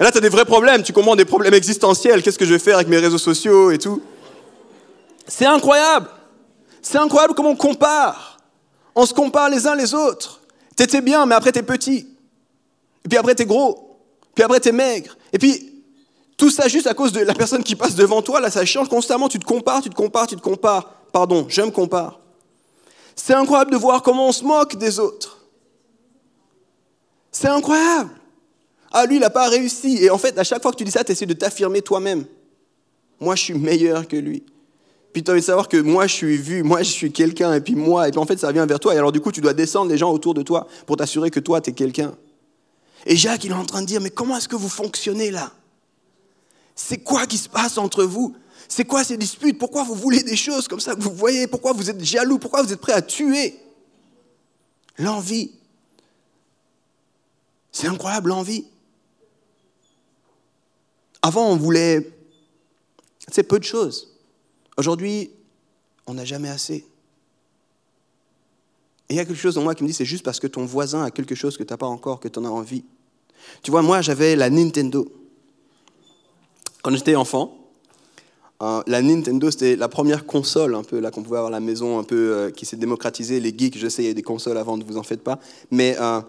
[0.00, 2.22] Là, tu as des vrais problèmes, tu comprends des problèmes existentiels.
[2.22, 4.02] Qu'est-ce que je vais faire avec mes réseaux sociaux et tout?
[5.30, 6.08] C'est incroyable.
[6.82, 8.38] C'est incroyable comment on compare.
[8.96, 10.40] On se compare les uns les autres.
[10.74, 12.08] T'étais bien, mais après t'es petit.
[13.04, 13.96] Et puis après t'es gros.
[14.34, 15.16] Puis après t'es maigre.
[15.32, 15.84] Et puis
[16.36, 18.40] tout ça juste à cause de la personne qui passe devant toi.
[18.40, 19.28] Là, ça change constamment.
[19.28, 20.90] Tu te compares, tu te compares, tu te compares.
[21.12, 22.18] Pardon, je me compare.
[23.14, 25.38] C'est incroyable de voir comment on se moque des autres.
[27.30, 28.10] C'est incroyable.
[28.90, 30.02] Ah, lui, il n'a pas réussi.
[30.02, 32.24] Et en fait, à chaque fois que tu dis ça, tu essaies de t'affirmer toi-même.
[33.20, 34.44] Moi, je suis meilleur que lui.
[35.12, 37.74] Puis tu as savoir que moi, je suis vu, moi, je suis quelqu'un, et puis
[37.74, 38.94] moi, et puis en fait, ça vient vers toi.
[38.94, 41.40] Et alors, du coup, tu dois descendre les gens autour de toi pour t'assurer que
[41.40, 42.14] toi, tu es quelqu'un.
[43.06, 45.52] Et Jacques, il est en train de dire, mais comment est-ce que vous fonctionnez là?
[46.76, 48.36] C'est quoi qui se passe entre vous?
[48.68, 49.58] C'est quoi ces disputes?
[49.58, 51.48] Pourquoi vous voulez des choses comme ça que vous voyez?
[51.48, 52.38] Pourquoi vous êtes jaloux?
[52.38, 53.58] Pourquoi vous êtes prêt à tuer?
[54.96, 55.50] L'envie.
[57.72, 58.64] C'est incroyable, l'envie.
[61.22, 62.10] Avant, on voulait,
[63.30, 64.09] c'est peu de choses.
[64.80, 65.30] Aujourd'hui,
[66.06, 66.86] on n'a jamais assez.
[69.10, 70.46] Et il y a quelque chose en moi qui me dit, c'est juste parce que
[70.46, 72.82] ton voisin a quelque chose que tu n'as pas encore, que tu en as envie.
[73.62, 75.06] Tu vois, moi, j'avais la Nintendo.
[76.80, 77.58] Quand j'étais enfant,
[78.62, 81.60] euh, la Nintendo, c'était la première console un peu là qu'on pouvait avoir à la
[81.60, 83.38] maison, un peu euh, qui s'est démocratisée.
[83.38, 85.40] Les geeks, je sais, il y a des consoles avant, ne vous en faites pas.
[85.70, 86.22] Mais euh,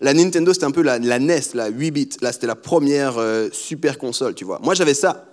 [0.00, 2.08] la Nintendo, c'était un peu la, NES, la 8 bits.
[2.20, 3.14] Là, c'était la première
[3.52, 4.58] super console, tu vois.
[4.60, 5.24] Moi, j'avais ça.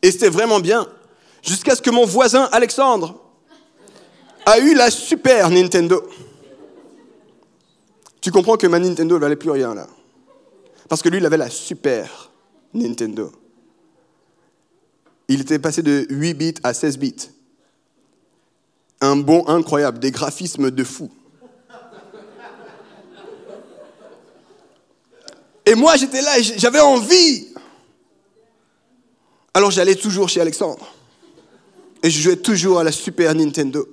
[0.00, 0.88] Et c'était vraiment bien.
[1.46, 3.20] Jusqu'à ce que mon voisin, Alexandre,
[4.44, 6.02] a eu la super Nintendo.
[8.20, 9.86] Tu comprends que ma Nintendo ne valait plus rien, là.
[10.88, 12.30] Parce que lui, il avait la super
[12.74, 13.30] Nintendo.
[15.28, 17.30] Il était passé de 8 bits à 16 bits.
[19.00, 21.10] Un bon incroyable, des graphismes de fou.
[25.64, 27.48] Et moi, j'étais là j'avais envie.
[29.52, 30.95] Alors j'allais toujours chez Alexandre.
[32.02, 33.86] Et je jouais toujours à la Super Nintendo.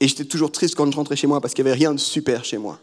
[0.00, 2.00] Et j'étais toujours triste quand je rentrais chez moi parce qu'il n'y avait rien de
[2.00, 2.78] super chez moi.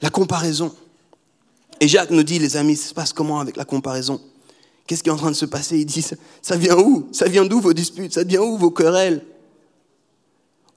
[0.00, 0.74] La comparaison.
[1.80, 4.20] Et Jacques nous dit, les amis, ça se passe comment avec la comparaison?
[4.86, 5.78] Qu'est-ce qui est en train de se passer?
[5.78, 6.04] Il dit,
[6.40, 7.08] ça vient où?
[7.12, 8.14] Ça vient d'où vos disputes?
[8.14, 9.24] Ça vient où vos querelles?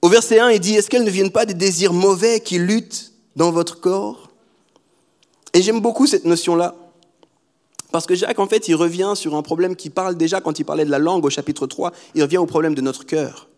[0.02, 3.12] Au verset 1, il dit, est-ce qu'elles ne viennent pas des désirs mauvais qui luttent
[3.36, 4.30] dans votre corps?
[5.54, 6.74] Et j'aime beaucoup cette notion-là.
[7.92, 10.64] Parce que Jacques, en fait, il revient sur un problème qui parle déjà quand il
[10.64, 13.48] parlait de la langue au chapitre 3, il revient au problème de notre cœur.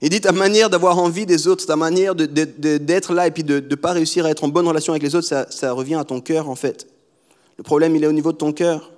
[0.00, 3.58] Il dit ta manière d'avoir envie des autres, ta manière d'être là et puis de
[3.58, 6.20] ne pas réussir à être en bonne relation avec les autres, ça, revient à ton
[6.20, 6.86] cœur en fait.
[7.56, 8.92] Le problème, il est au niveau de ton cœur.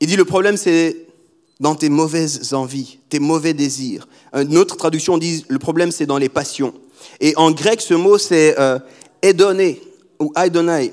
[0.00, 1.06] Il dit le problème, c'est
[1.58, 4.06] dans tes mauvaises envies, tes mauvais désirs.
[4.34, 6.74] Une autre traduction dit le problème, c'est dans les passions.
[7.20, 8.78] Et en grec, ce mot, c'est euh,
[10.18, 10.92] ou Aidonai,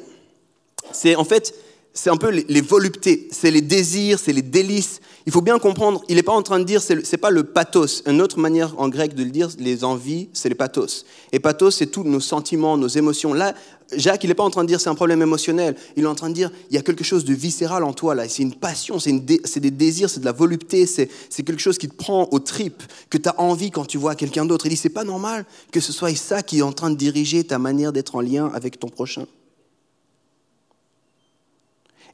[0.94, 1.54] c'est en fait,
[1.96, 5.00] c'est un peu les, voluptés, c'est les désirs, c'est les délices.
[5.28, 7.44] Il faut bien comprendre, il n'est pas en train de dire, ce n'est pas le
[7.44, 8.02] pathos.
[8.08, 11.06] Une autre manière en grec de le dire, les envies, c'est les pathos.
[11.32, 13.36] Et pathos, c'est tous nos sentiments, nos émotions.
[13.36, 13.54] Là,
[13.96, 15.76] Jacques, il n'est pas en train de dire c'est un problème émotionnel.
[15.96, 18.16] Il est en train de dire il y a quelque chose de viscéral en toi
[18.16, 18.28] là.
[18.28, 19.12] C'est une passion, c'est
[19.60, 21.10] des désirs, c'est de la volupté, c'est
[21.44, 24.46] quelque chose qui te prend aux tripes, que tu as envie quand tu vois quelqu'un
[24.46, 24.66] d'autre.
[24.66, 27.44] Il dit c'est pas normal que ce soit ça qui est en train de diriger
[27.44, 29.28] ta manière d'être en lien avec ton prochain.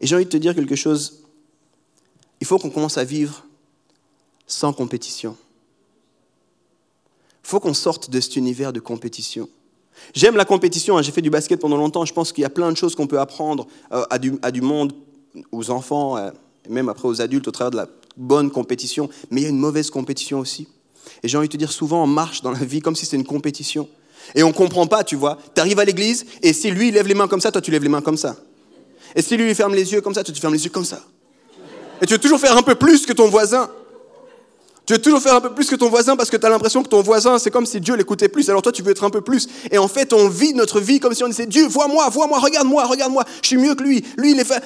[0.01, 1.23] Et j'ai envie de te dire quelque chose.
[2.41, 3.45] Il faut qu'on commence à vivre
[4.47, 5.35] sans compétition.
[7.43, 9.49] Il faut qu'on sorte de cet univers de compétition.
[10.13, 11.01] J'aime la compétition, hein.
[11.01, 13.07] j'ai fait du basket pendant longtemps, je pense qu'il y a plein de choses qu'on
[13.07, 14.93] peut apprendre euh, à, du, monde,
[15.51, 16.31] aux enfants, euh,
[16.65, 19.49] et même après aux adultes au travers de la bonne compétition, mais il y a
[19.49, 20.67] une mauvaise compétition aussi.
[21.23, 23.17] Et j'ai envie de te dire, souvent on marche dans la vie comme si c'était
[23.17, 23.89] une compétition.
[24.35, 25.38] Et on ne comprend pas, tu vois.
[25.55, 27.71] Tu arrives à l'église, et si lui il lève les mains comme ça, toi tu
[27.71, 28.38] lèves les mains comme ça.
[29.15, 30.86] Et si lui il ferme les yeux comme ça, toi tu fermes les yeux comme
[30.86, 31.02] ça.
[32.02, 33.69] Et tu veux toujours faire un peu plus que ton voisin.
[34.86, 36.82] Tu veux toujours faire un peu plus que ton voisin parce que tu as l'impression
[36.82, 38.50] que ton voisin, c'est comme si Dieu l'écoutait plus.
[38.50, 39.48] Alors toi, tu veux être un peu plus.
[39.69, 42.86] Et en fait, on vit notre vie comme si on disait Dieu, vois-moi, vois-moi, regarde-moi,
[42.86, 43.24] regarde-moi.
[43.43, 44.04] Je suis mieux que lui.
[44.17, 44.63] Lui, il est fait.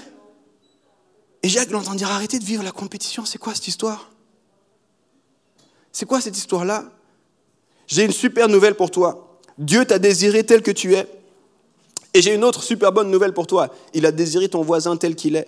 [1.42, 3.26] Et Jacques l'entend dire arrêtez de vivre la compétition.
[3.26, 4.10] C'est quoi cette histoire?
[5.92, 6.86] C'est quoi cette histoire-là?
[7.88, 9.40] J'ai une super nouvelle pour toi.
[9.58, 11.06] Dieu t'a désiré tel que tu es.
[12.14, 13.70] Et j'ai une autre super bonne nouvelle pour toi.
[13.94, 15.48] Il a désiré ton voisin tel qu'il est.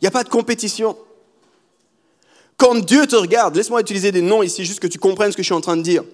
[0.00, 0.96] Il n'y a pas de compétition.
[2.56, 5.42] Quand Dieu te regarde, laisse-moi utiliser des noms ici, juste que tu comprennes ce que
[5.42, 6.04] je suis en train de dire.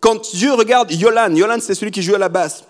[0.00, 2.64] Quand Dieu regarde Yolan, Yolan c'est celui qui joue à la basse.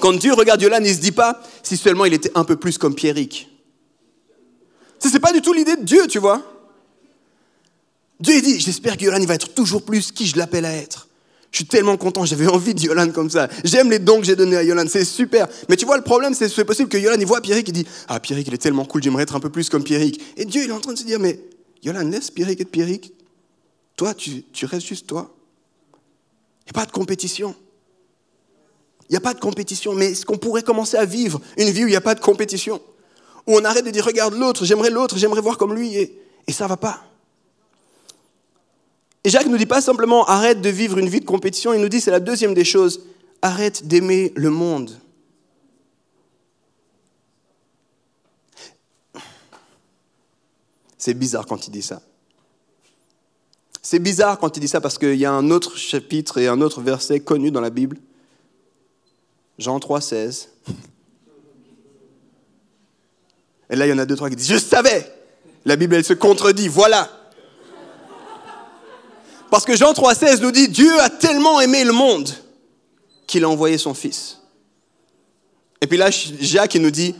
[0.00, 2.56] Quand Dieu regarde Yolan, il ne se dit pas si seulement il était un peu
[2.56, 3.48] plus comme Pierrick.
[4.98, 6.42] Ce n'est pas du tout l'idée de Dieu, tu vois.
[8.20, 11.07] Dieu dit, j'espère que Yolan va être toujours plus qui je l'appelle à être.
[11.50, 13.48] Je suis tellement content, j'avais envie de Yolande comme ça.
[13.64, 15.48] J'aime les dons que j'ai donnés à Yolande, c'est super.
[15.68, 17.86] Mais tu vois, le problème, c'est c'est possible que Yolande, il voit Pierrick et dit
[18.08, 20.20] Ah, Pierrick, il est tellement cool, j'aimerais être un peu plus comme Pierrick.
[20.36, 21.40] Et Dieu, il est en train de se dire Mais
[21.82, 23.12] Yolande, laisse Pierrick être Pierrick.
[23.96, 25.34] Toi, tu, tu restes juste toi.
[26.66, 27.54] Il n'y a pas de compétition.
[29.08, 29.94] Il n'y a pas de compétition.
[29.94, 32.20] Mais est-ce qu'on pourrait commencer à vivre une vie où il n'y a pas de
[32.20, 32.80] compétition?
[33.46, 35.96] Où on arrête de dire Regarde l'autre, j'aimerais l'autre, j'aimerais voir comme lui.
[35.96, 37.02] Et, et ça va pas.
[39.24, 41.80] Et Jacques ne nous dit pas simplement arrête de vivre une vie de compétition, il
[41.80, 43.02] nous dit, c'est la deuxième des choses,
[43.42, 44.98] arrête d'aimer le monde.
[50.96, 52.02] C'est bizarre quand il dit ça.
[53.80, 56.60] C'est bizarre quand il dit ça parce qu'il y a un autre chapitre et un
[56.60, 57.96] autre verset connu dans la Bible.
[59.58, 60.50] Jean 3, 16.
[63.70, 65.10] Et là, il y en a deux, trois qui disent, je savais.
[65.64, 66.68] La Bible, elle se contredit.
[66.68, 67.10] Voilà.
[69.50, 72.28] Parce que Jean 3,16 nous dit Dieu a tellement aimé le monde
[73.26, 74.38] qu'il a envoyé son Fils.
[75.80, 77.14] Et puis là, Jacques il nous dit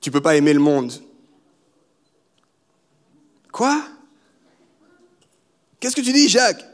[0.00, 0.92] Tu ne peux pas aimer le monde.
[3.52, 3.84] Quoi?
[5.78, 6.64] Qu'est-ce que tu dis, Jacques?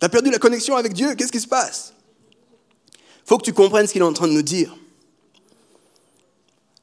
[0.00, 1.14] Tu as perdu la connexion avec Dieu?
[1.14, 1.94] Qu'est-ce qui se passe?
[2.92, 4.76] Il faut que tu comprennes ce qu'il est en train de nous dire.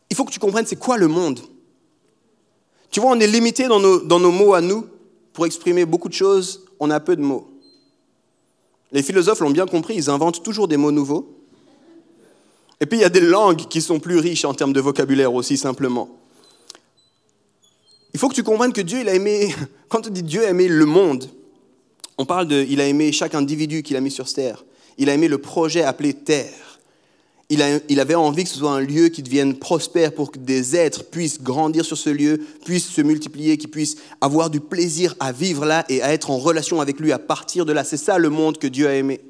[0.09, 1.41] Il faut que tu comprennes c'est quoi le monde.
[2.89, 4.87] Tu vois, on est limité dans nos, dans nos mots à nous
[5.37, 7.47] pour exprimer beaucoup de choses, on a peu de mots.
[8.91, 11.31] Les philosophes l'ont bien compris, ils inventent toujours des mots nouveaux.
[12.81, 15.31] Et puis il y a des langues qui sont plus riches en termes de vocabulaire
[15.31, 16.09] aussi simplement.
[18.15, 19.53] Il faut que tu comprennes que Dieu, a aimé,
[19.89, 21.29] quand on dit Dieu a aimé le monde,
[22.17, 24.65] on parle de, il a aimé chaque individu qu'il a mis sur terre.
[24.97, 26.76] Il a aimé le projet appelé terre
[27.49, 31.05] il, avait envie que ce soit un lieu qui devienne prospère pour que des êtres
[31.05, 35.65] puissent grandir sur ce lieu, puissent se multiplier, qui puissent avoir du plaisir à vivre
[35.65, 37.85] là et à être en relation avec lui à partir de là.
[37.85, 39.21] C'est ça le monde que Dieu a aimé.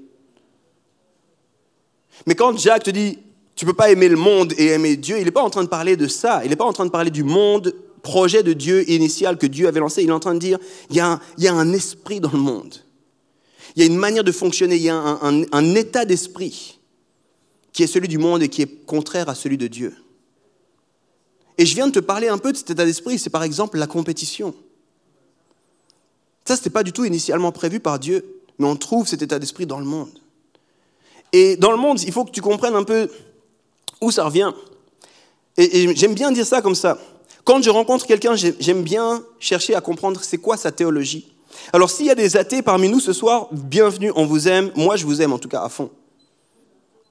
[2.25, 3.19] Mais quand Jacques te dit,
[3.55, 5.63] tu ne peux pas aimer le monde et aimer Dieu, il n'est pas en train
[5.63, 6.41] de parler de ça.
[6.43, 9.67] Il n'est pas en train de parler du monde, projet de Dieu initial que Dieu
[9.67, 10.01] avait lancé.
[10.01, 10.57] Il est en train de dire,
[10.89, 11.19] il y a
[11.53, 12.77] un, esprit dans le monde.
[13.75, 16.76] Il y a une manière de fonctionner, il y a un état d'esprit
[17.77, 19.95] qui est celui du monde et qui est contraire à celui de Dieu.
[21.59, 23.77] Et je viens de te parler un peu de cet état d'esprit, c'est par exemple
[23.77, 24.55] la compétition.
[26.43, 29.37] Ça, ce n'était pas du tout initialement prévu par Dieu, mais on trouve cet état
[29.37, 30.09] d'esprit dans le monde.
[31.33, 33.11] Et dans le monde, il faut que tu comprennes un peu
[34.01, 34.51] où ça revient.
[35.55, 36.97] Et, et j'aime bien dire ça comme ça.
[37.43, 41.31] Quand je rencontre quelqu'un, j'aime bien chercher à comprendre c'est quoi sa théologie.
[41.71, 44.71] Alors s'il y a des athées parmi nous ce soir, bienvenue, on vous aime.
[44.75, 45.91] Moi, je vous aime en tout cas à fond.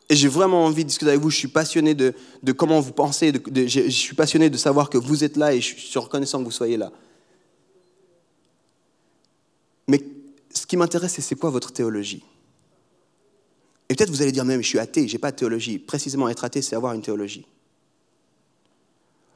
[0.08, 1.30] Et j'ai vraiment envie de discuter avec vous.
[1.30, 2.14] Je suis passionné de,
[2.56, 3.32] comment vous pensez.
[3.54, 6.50] je, suis passionné de savoir que vous êtes là et je suis reconnaissant que vous
[6.52, 6.92] soyez là.
[9.88, 10.00] Mais
[10.54, 12.22] ce qui m'intéresse, c'est c'est quoi votre théologie?
[13.88, 15.78] Et peut-être vous allez dire même, je suis athée, je n'ai pas de théologie.
[15.78, 17.46] Précisément, être athée, c'est avoir une théologie.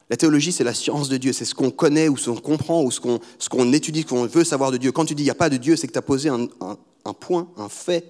[0.09, 1.31] La théologie, c'est la science de Dieu.
[1.31, 4.25] C'est ce qu'on connaît ou ce qu'on comprend ou ce qu'on, ce étudie, ce qu'on
[4.25, 4.91] veut savoir de Dieu.
[4.91, 7.13] Quand tu dis il n'y a pas de Dieu, c'est que tu as posé un
[7.13, 8.05] point, un fait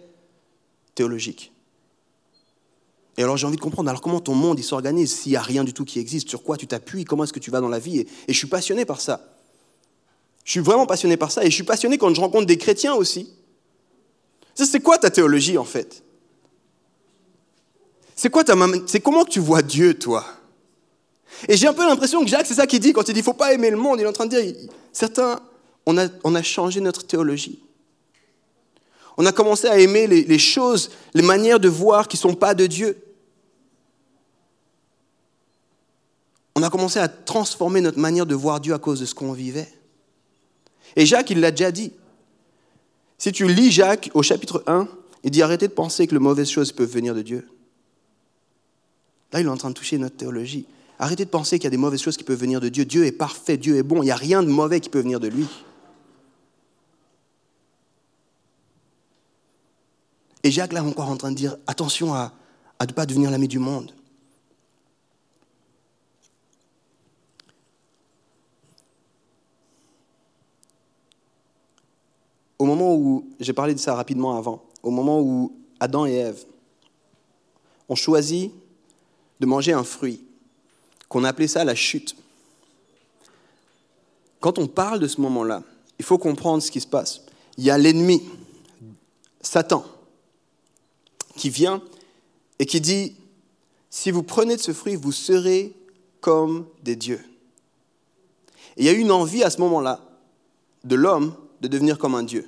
[0.95, 1.51] théologique.
[3.17, 5.41] Et alors j'ai envie de comprendre, alors comment ton monde il s'organise s'il n'y a
[5.41, 6.29] rien du tout qui existe?
[6.29, 7.03] Sur quoi tu t'appuies?
[7.03, 7.99] Comment est-ce que tu vas dans la vie?
[7.99, 9.35] Et, je suis passionné par ça.
[10.43, 12.93] Je suis vraiment passionné par ça et je suis passionné quand je rencontre des chrétiens
[12.93, 13.29] aussi.
[14.55, 16.03] C'est quoi ta théologie en fait?
[18.15, 20.25] C'est quoi ta C'est comment tu vois Dieu toi?
[21.47, 23.33] Et j'ai un peu l'impression que Jacques c'est ça qu'il dit quand il dit faut
[23.33, 23.99] pas aimer le monde.
[23.99, 24.55] Il est en train de dire
[24.91, 25.39] certains
[25.85, 27.59] on a, on a changé notre théologie.
[29.17, 32.53] On a commencé à aimer les, choses, les manières de voir qui ne sont pas
[32.53, 32.97] de Dieu.
[36.55, 39.33] On a commencé à transformer notre manière de voir Dieu à cause de ce qu'on
[39.33, 39.71] vivait.
[40.95, 41.93] Et Jacques, il l'a déjà dit.
[43.17, 44.87] Si tu lis Jacques au chapitre 1,
[45.23, 47.47] il dit arrêtez de penser que les mauvaises choses peuvent venir de Dieu.
[49.31, 50.65] Là, il est en train de toucher notre théologie.
[50.99, 52.85] Arrêtez de penser qu'il y a des mauvaises choses qui peuvent venir de Dieu.
[52.85, 55.19] Dieu est parfait, Dieu est bon, il n'y a rien de mauvais qui peut venir
[55.19, 55.47] de lui.
[60.43, 62.33] Et Jacques, là, encore en train de dire attention à,
[62.79, 63.93] ne pas devenir l'ami du monde.
[72.57, 76.45] Au moment où, j'ai parlé de ça rapidement avant, au moment où Adam et Ève
[77.89, 78.51] ont choisi
[79.39, 80.23] de manger un fruit,
[81.09, 82.15] qu'on appelait ça la chute.
[84.39, 85.63] Quand on parle de ce moment-là,
[85.99, 87.21] il faut comprendre ce qui se passe.
[87.57, 88.23] Il y a l'ennemi,
[89.41, 89.83] Satan,
[91.41, 91.81] qui vient
[92.59, 93.15] et qui dit,
[93.89, 95.73] si vous prenez de ce fruit, vous serez
[96.19, 97.19] comme des dieux.
[98.77, 100.01] Et il y a eu une envie à ce moment-là
[100.83, 102.47] de l'homme de devenir comme un dieu.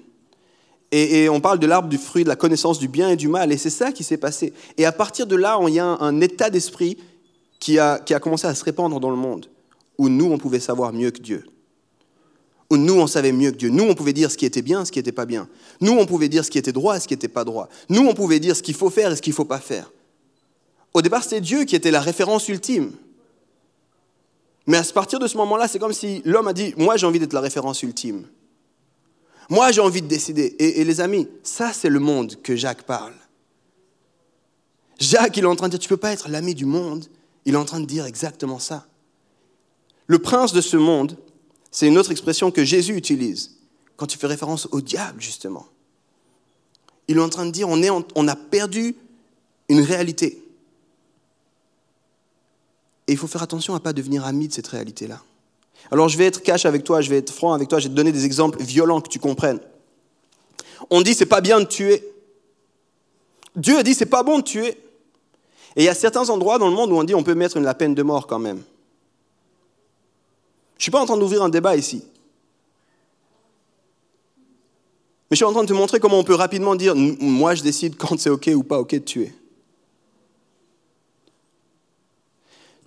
[0.91, 3.51] Et, on parle de l'arbre du fruit de la connaissance du bien et du mal.
[3.51, 4.53] Et c'est ça qui s'est passé.
[4.77, 6.99] Et à partir de là, il y a un, état d'esprit
[7.59, 9.47] qui a, qui a commencé à se répandre dans le monde,
[9.97, 11.45] où nous, on pouvait savoir mieux que Dieu.
[12.77, 13.69] Nous, on savait mieux que Dieu.
[13.69, 15.47] Nous, on pouvait dire ce qui était bien, ce qui n'était pas bien.
[15.81, 17.69] Nous, on pouvait dire ce qui était droit, ce qui n'était pas droit.
[17.89, 19.91] Nous, on pouvait dire ce qu'il faut faire et ce qu'il ne faut pas faire.
[20.93, 22.91] Au départ, c'était Dieu qui était la référence ultime.
[24.67, 27.19] Mais à partir de ce moment-là, c'est comme si l'homme a dit, moi j'ai envie
[27.19, 28.25] d'être la référence ultime.
[29.49, 30.55] Moi, j'ai envie de décider.
[30.59, 33.13] Et, les amis, ça, c'est le monde que Jacques parle.
[34.99, 37.05] Jacques, il est en train de dire, tu ne peux pas être l'ami du monde.
[37.45, 38.87] Il est en train de dire exactement ça.
[40.07, 41.17] Le prince de ce monde,
[41.73, 43.57] c'est une autre expression que Jésus utilise
[43.97, 45.65] quand il fait référence au diable, justement.
[47.07, 48.95] Il est en train de dire, on, a perdu
[49.69, 50.43] une réalité.
[53.07, 55.21] Et il faut faire attention à ne pas devenir ami de cette réalité-là.
[55.91, 57.89] Alors je vais être cash avec toi, je vais être franc avec toi, je vais
[57.89, 59.59] te donner des exemples violents que tu comprennes.
[60.91, 62.07] On dit c'est pas bien de tuer.
[63.55, 64.77] Dieu a dit c'est pas bon de tuer.
[65.75, 67.59] Et il y a certains endroits dans le monde où on dit on peut mettre
[67.59, 68.61] la peine de mort quand même.
[70.83, 72.03] Je ne suis pas en train d'ouvrir un débat ici.
[75.29, 77.63] Mais je suis en train de te montrer comment on peut rapidement dire moi je
[77.63, 79.33] décide quand c'est OK ou pas OK de tuer.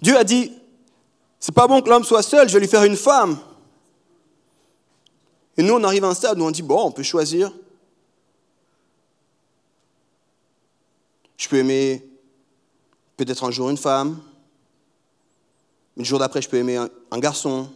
[0.02, 0.52] Dieu a dit
[1.40, 3.38] c'est pas bon que l'homme soit seul, je vais lui faire une femme.
[5.56, 7.50] Et nous, on arrive à un stade où on dit, bon, on peut choisir.
[11.38, 12.06] Je peux aimer
[13.16, 14.20] peut-être un jour une femme,
[15.96, 17.70] le jour d'après, je peux aimer un, garçon,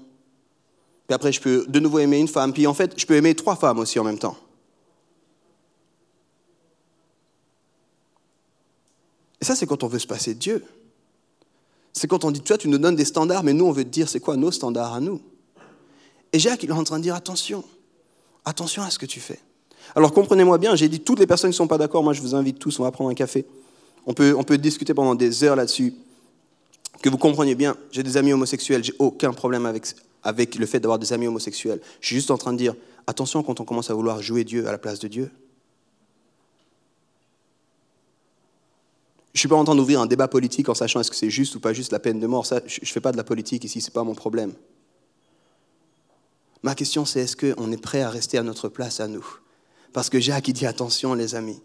[1.11, 3.35] puis après, je peux de nouveau aimer une femme, puis en fait, je peux aimer
[3.35, 4.37] trois femmes aussi en même temps.
[9.40, 10.64] Et ça, c'est quand on veut se passer de Dieu.
[11.92, 13.88] C'est quand on dit, toi, tu nous donnes des standards, mais nous, on veut te
[13.88, 15.20] dire, c'est quoi nos standards à nous?
[16.33, 17.64] Et Jacques, il est en train de dire, attention,
[18.44, 19.40] attention à ce que tu fais.
[19.96, 22.20] Alors comprenez-moi bien, j'ai dit, toutes les personnes qui ne sont pas d'accord, moi, je
[22.20, 23.46] vous invite tous, on va prendre un café.
[24.07, 25.92] On peut, on peut discuter pendant des heures là-dessus.
[27.03, 30.80] Que vous compreniez bien, j'ai des amis homosexuels, j'ai aucun problème avec, avec le fait
[30.80, 31.80] d'avoir des amis homosexuels.
[32.00, 32.74] Je suis juste en train de dire,
[33.06, 35.30] attention quand on commence à vouloir jouer Dieu à la place de Dieu.
[39.33, 41.30] Je ne suis pas en train d'ouvrir un débat politique en sachant est-ce que c'est
[41.30, 42.44] juste ou pas juste la peine de mort.
[42.44, 44.52] Je ne fais pas de la politique ici, ce n'est pas mon problème.
[46.62, 49.24] Ma question, c'est est-ce qu'on est prêt à rester à notre place à nous?
[49.92, 51.62] Parce que Jacques, dit attention, les amis.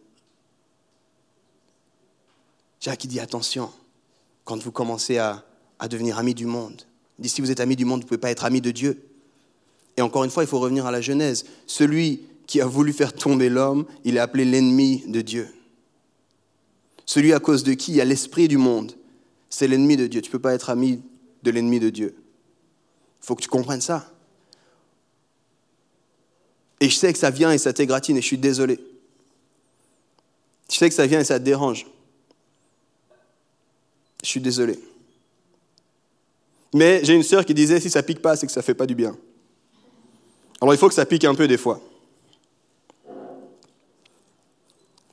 [2.80, 3.72] Jacques, dit attention
[4.46, 5.44] quand vous commencez à,
[5.80, 6.84] à devenir amis du monde.
[7.20, 9.02] Il si vous êtes amis du monde, vous ne pouvez pas être amis de Dieu.
[9.98, 11.46] Et encore une fois, il faut revenir à la Genèse.
[11.66, 15.48] Celui qui a voulu faire tomber l'homme, il est appelé l'ennemi de Dieu.
[17.06, 18.94] Celui à cause de qui il y a l'esprit du monde,
[19.50, 20.22] c'est l'ennemi de Dieu.
[20.22, 21.02] Tu ne peux pas être ami
[21.44, 22.16] de l'ennemi de Dieu.
[23.22, 24.12] Il faut que tu comprennes ça.
[26.80, 28.80] Et je sais que ça vient et ça t'égratine et je suis désolé.
[30.70, 31.86] Je sais que ça vient et ça te dérange.
[34.24, 34.80] Je suis désolé.
[36.76, 38.86] Mais j'ai une sœur qui disait si ça pique pas, c'est que ça fait pas
[38.86, 39.16] du bien.
[40.60, 41.80] Alors il faut que ça pique un peu des fois.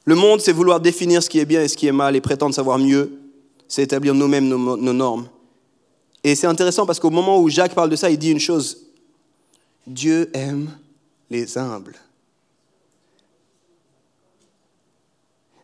[0.05, 2.21] Le monde, c'est vouloir définir ce qui est bien et ce qui est mal et
[2.21, 3.17] prétendre savoir mieux.
[3.69, 5.29] C'est établir nous-mêmes nos, normes.
[6.25, 8.89] Et c'est intéressant parce qu'au moment où Jacques parle de ça, il dit une chose.
[9.87, 10.77] Dieu aime
[11.31, 11.95] les humbles.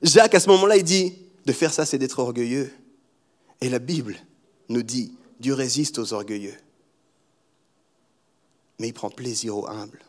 [0.00, 2.70] Jacques, à ce moment-là, il dit, de faire ça, c'est d'être orgueilleux.
[3.60, 4.16] Et la Bible
[4.68, 6.56] nous dit, Dieu résiste aux orgueilleux.
[8.78, 10.04] Mais il prend plaisir aux humbles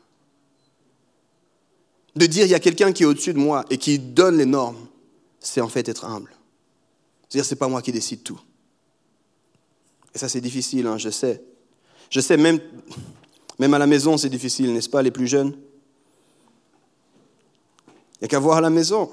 [2.16, 4.46] de dire il y a quelqu'un qui est au-dessus de moi et qui donne les
[4.46, 4.88] normes,
[5.40, 6.36] c'est en fait être humble.
[7.28, 8.40] C'est-à-dire c'est pas moi qui décide tout.
[10.14, 11.44] Et ça c'est difficile, hein, je sais.
[12.10, 12.60] Je sais même,
[13.58, 15.58] même à la maison c'est difficile, n'est-ce pas, les plus jeunes?
[17.88, 19.12] Il n'y a qu'à voir à la maison.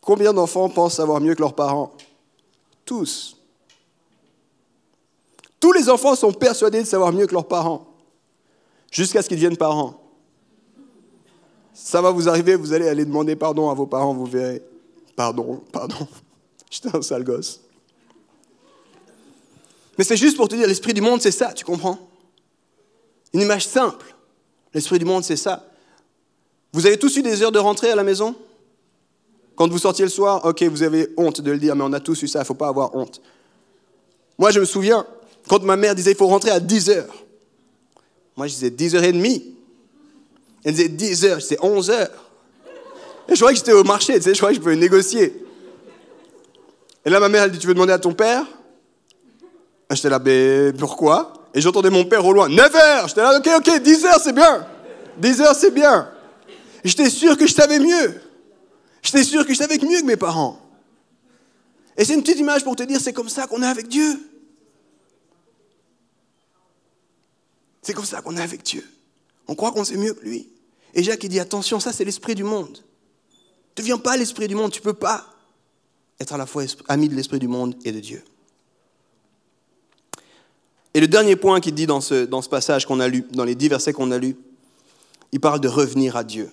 [0.00, 1.94] Combien d'enfants pensent savoir mieux que leurs parents?
[2.84, 3.35] Tous.
[5.60, 7.86] Tous les enfants sont persuadés de savoir mieux que leurs parents,
[8.90, 10.02] jusqu'à ce qu'ils deviennent parents.
[11.72, 14.62] Ça va vous arriver, vous allez aller demander pardon à vos parents, vous verrez.
[15.14, 16.06] Pardon, pardon.
[16.70, 17.60] J'étais un sale gosse.
[19.98, 21.98] Mais c'est juste pour te dire, l'esprit du monde, c'est ça, tu comprends?
[23.32, 24.14] Une image simple.
[24.74, 25.66] L'esprit du monde, c'est ça.
[26.72, 28.34] Vous avez tous eu des heures de rentrée à la maison?
[29.54, 32.00] Quand vous sortiez le soir, ok, vous avez honte de le dire, mais on a
[32.00, 33.22] tous eu ça, il ne faut pas avoir honte.
[34.38, 35.06] Moi, je me souviens,
[35.48, 37.14] quand ma mère disait, il faut rentrer à 10 heures.
[38.36, 39.42] Moi, je disais 10h30.
[40.64, 42.30] Elle disait 10 heures, c'est 11 heures.
[43.28, 45.44] Et je croyais que j'étais au marché, tu sais, je croyais que je pouvais négocier.
[47.04, 48.44] Et là, ma mère, elle dit, tu veux demander à ton père?
[49.90, 51.32] J'étais là, mais pourquoi?
[51.54, 54.32] Et j'entendais mon père au loin, 9 heures J'étais là, ok, ok, 10 heures, c'est
[54.32, 54.66] bien.
[55.18, 56.10] 10 heures, c'est bien.
[56.84, 58.20] J'étais sûr que je savais mieux.
[59.02, 60.60] J'étais sûr que je savais mieux que mes parents.
[61.96, 64.18] Et c'est une petite image pour te dire, c'est comme ça qu'on est avec Dieu.
[67.86, 68.84] C'est comme ça qu'on est avec Dieu.
[69.46, 70.48] On croit qu'on sait mieux que lui.
[70.92, 72.82] Et Jacques il dit, attention, ça c'est l'esprit du monde.
[73.76, 75.24] Ne deviens pas l'esprit du monde, tu ne peux pas
[76.18, 78.24] être à la fois ami de l'esprit du monde et de Dieu.
[80.94, 83.44] Et le dernier point qu'il dit dans ce, dans ce passage qu'on a lu, dans
[83.44, 84.36] les dix versets qu'on a lus,
[85.30, 86.50] il parle de revenir à Dieu.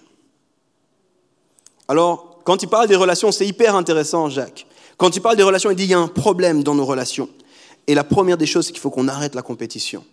[1.88, 4.68] Alors, quand il parle des relations, c'est hyper intéressant, Jacques.
[4.98, 7.28] Quand il parle des relations, il dit qu'il y a un problème dans nos relations.
[7.88, 10.06] Et la première des choses, c'est qu'il faut qu'on arrête la compétition.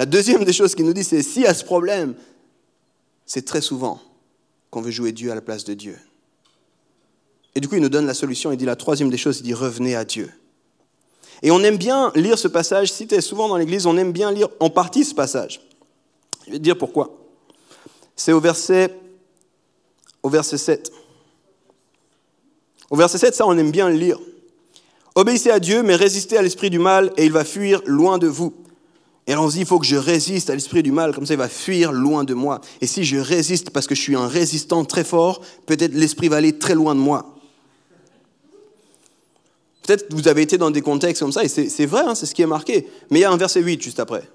[0.00, 2.14] La deuxième des choses qu'il nous dit, c'est y a ce problème,
[3.26, 4.00] c'est très souvent
[4.70, 5.98] qu'on veut jouer Dieu à la place de Dieu.
[7.54, 8.50] Et du coup, il nous donne la solution.
[8.50, 10.32] Il dit la troisième des choses, il dit revenez à Dieu.
[11.42, 12.90] Et on aime bien lire ce passage.
[12.90, 15.60] Si tu es souvent dans l'église, on aime bien lire en partie ce passage.
[16.46, 17.18] Je vais te dire pourquoi.
[18.16, 18.96] C'est au verset,
[20.22, 20.90] au verset 7.
[22.88, 24.18] Au verset 7, ça, on aime bien le lire.
[25.14, 28.28] Obéissez à Dieu, mais résistez à l'esprit du mal, et il va fuir loin de
[28.28, 28.54] vous.
[29.30, 31.24] Et alors on se dit, il faut que je résiste à l'esprit du mal, comme
[31.24, 32.60] ça il va fuir loin de moi.
[32.80, 36.38] Et si je résiste parce que je suis un résistant très fort, peut-être l'esprit va
[36.38, 37.38] aller très loin de moi.
[39.84, 42.26] Peut-être que vous avez été dans des contextes comme ça, et c'est vrai, hein, c'est
[42.26, 42.88] ce qui est marqué.
[43.10, 44.28] Mais il y a un verset 8 juste après.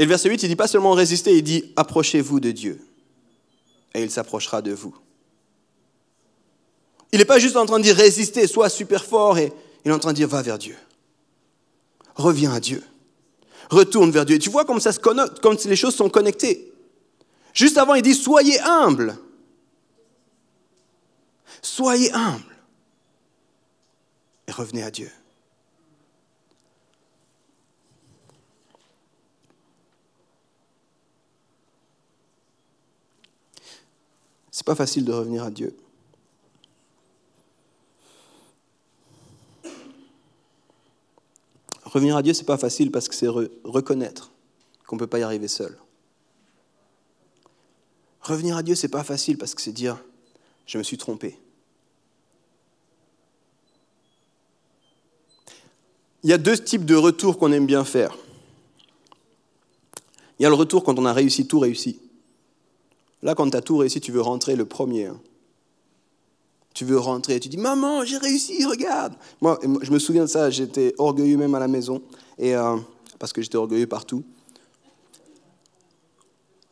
[0.00, 2.80] Et le verset 8, il dit pas seulement résister, il dit approchez-vous de Dieu,
[3.94, 4.96] et il s'approchera de vous.
[7.12, 9.52] Il n'est pas juste en train de dire résister, sois super fort, et
[9.84, 10.74] il est en train de dire va vers Dieu.
[12.16, 12.82] Reviens à Dieu.
[13.70, 14.38] Retourne vers Dieu.
[14.38, 16.72] Tu vois comme, ça se connecte, comme les choses sont connectées.
[17.52, 19.18] Juste avant, il dit soyez humble.
[21.62, 22.54] Soyez humble.
[24.46, 25.10] Et revenez à Dieu.
[34.50, 35.76] C'est pas facile de revenir à Dieu.
[41.96, 43.26] Revenir à Dieu, ce n'est pas facile parce que c'est
[43.64, 44.30] reconnaître
[44.86, 45.78] qu'on ne peut pas y arriver seul.
[48.20, 49.96] Revenir à Dieu, ce n'est pas facile parce que c'est dire
[50.66, 51.38] je me suis trompé.
[56.22, 58.14] Il y a deux types de retours qu'on aime bien faire.
[60.38, 61.98] Il y a le retour quand on a réussi, tout réussi.
[63.22, 65.06] Là, quand tu as tout réussi, tu veux rentrer le premier.
[65.06, 65.18] Hein
[66.76, 69.14] tu veux rentrer, tu dis Maman, j'ai réussi, regarde.
[69.40, 72.02] Moi, je me souviens de ça, j'étais orgueilleux même à la maison,
[72.38, 72.76] et, euh,
[73.18, 74.22] parce que j'étais orgueilleux partout.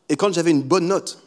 [0.07, 1.17] Et quand j'avais une bonne note,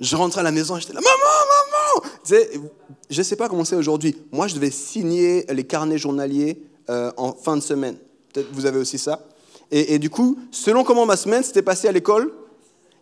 [0.00, 3.76] je rentrais à la maison, j'étais là Maman, maman Je ne sais pas comment c'est
[3.76, 4.16] aujourd'hui.
[4.32, 6.60] Moi, je devais signer les carnets journaliers
[6.90, 7.96] euh, en fin de semaine.
[8.32, 9.28] Peut-être vous avez aussi ça.
[9.70, 12.32] Et, du coup, selon comment ma semaine s'était passée à l'école,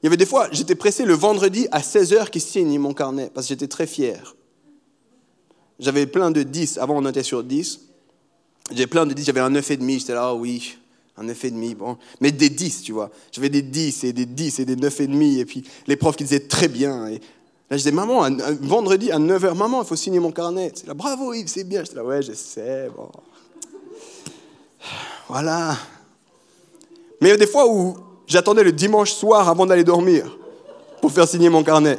[0.02, 3.30] il y avait des fois, j'étais pressé le vendredi à 16h qu'ils signent mon carnet,
[3.32, 4.34] parce que j'étais très fier.
[5.78, 6.78] J'avais plein de 10.
[6.78, 7.80] Avant, on était sur 10.
[8.70, 9.24] J'avais plein de 10.
[9.24, 9.98] J'avais un 9,5.
[9.98, 10.76] J'étais là, oh oui,
[11.16, 11.74] un 9,5.
[11.76, 11.98] Bon.
[12.20, 13.10] Mais des 10, tu vois.
[13.32, 15.38] J'avais des 10 et des 10 et des 9,5.
[15.38, 17.08] Et puis les profs qui disaient très bien.
[17.08, 17.20] Et là,
[17.72, 20.72] je disais, maman, un, vendredi à 9h, maman, il faut signer mon carnet.
[20.74, 21.82] C'est là, bravo Yves, c'est bien.
[21.82, 22.88] J'étais là, ouais, je sais.
[22.96, 23.10] Bon.
[25.28, 25.76] Voilà.
[27.20, 27.96] Mais il y a des fois où
[28.26, 30.36] j'attendais le dimanche soir avant d'aller dormir
[31.00, 31.98] pour faire signer mon carnet.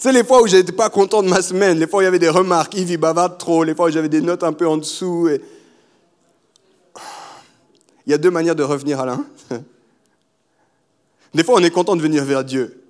[0.00, 2.08] C'est les fois où j'étais pas content de ma semaine, les fois où il y
[2.08, 4.66] avait des remarques, Yves il bavarde trop, les fois où j'avais des notes un peu
[4.66, 5.28] en dessous.
[8.06, 9.26] Il y a deux manières de revenir, Alain.
[11.34, 12.82] Des fois, on est content de venir vers Dieu.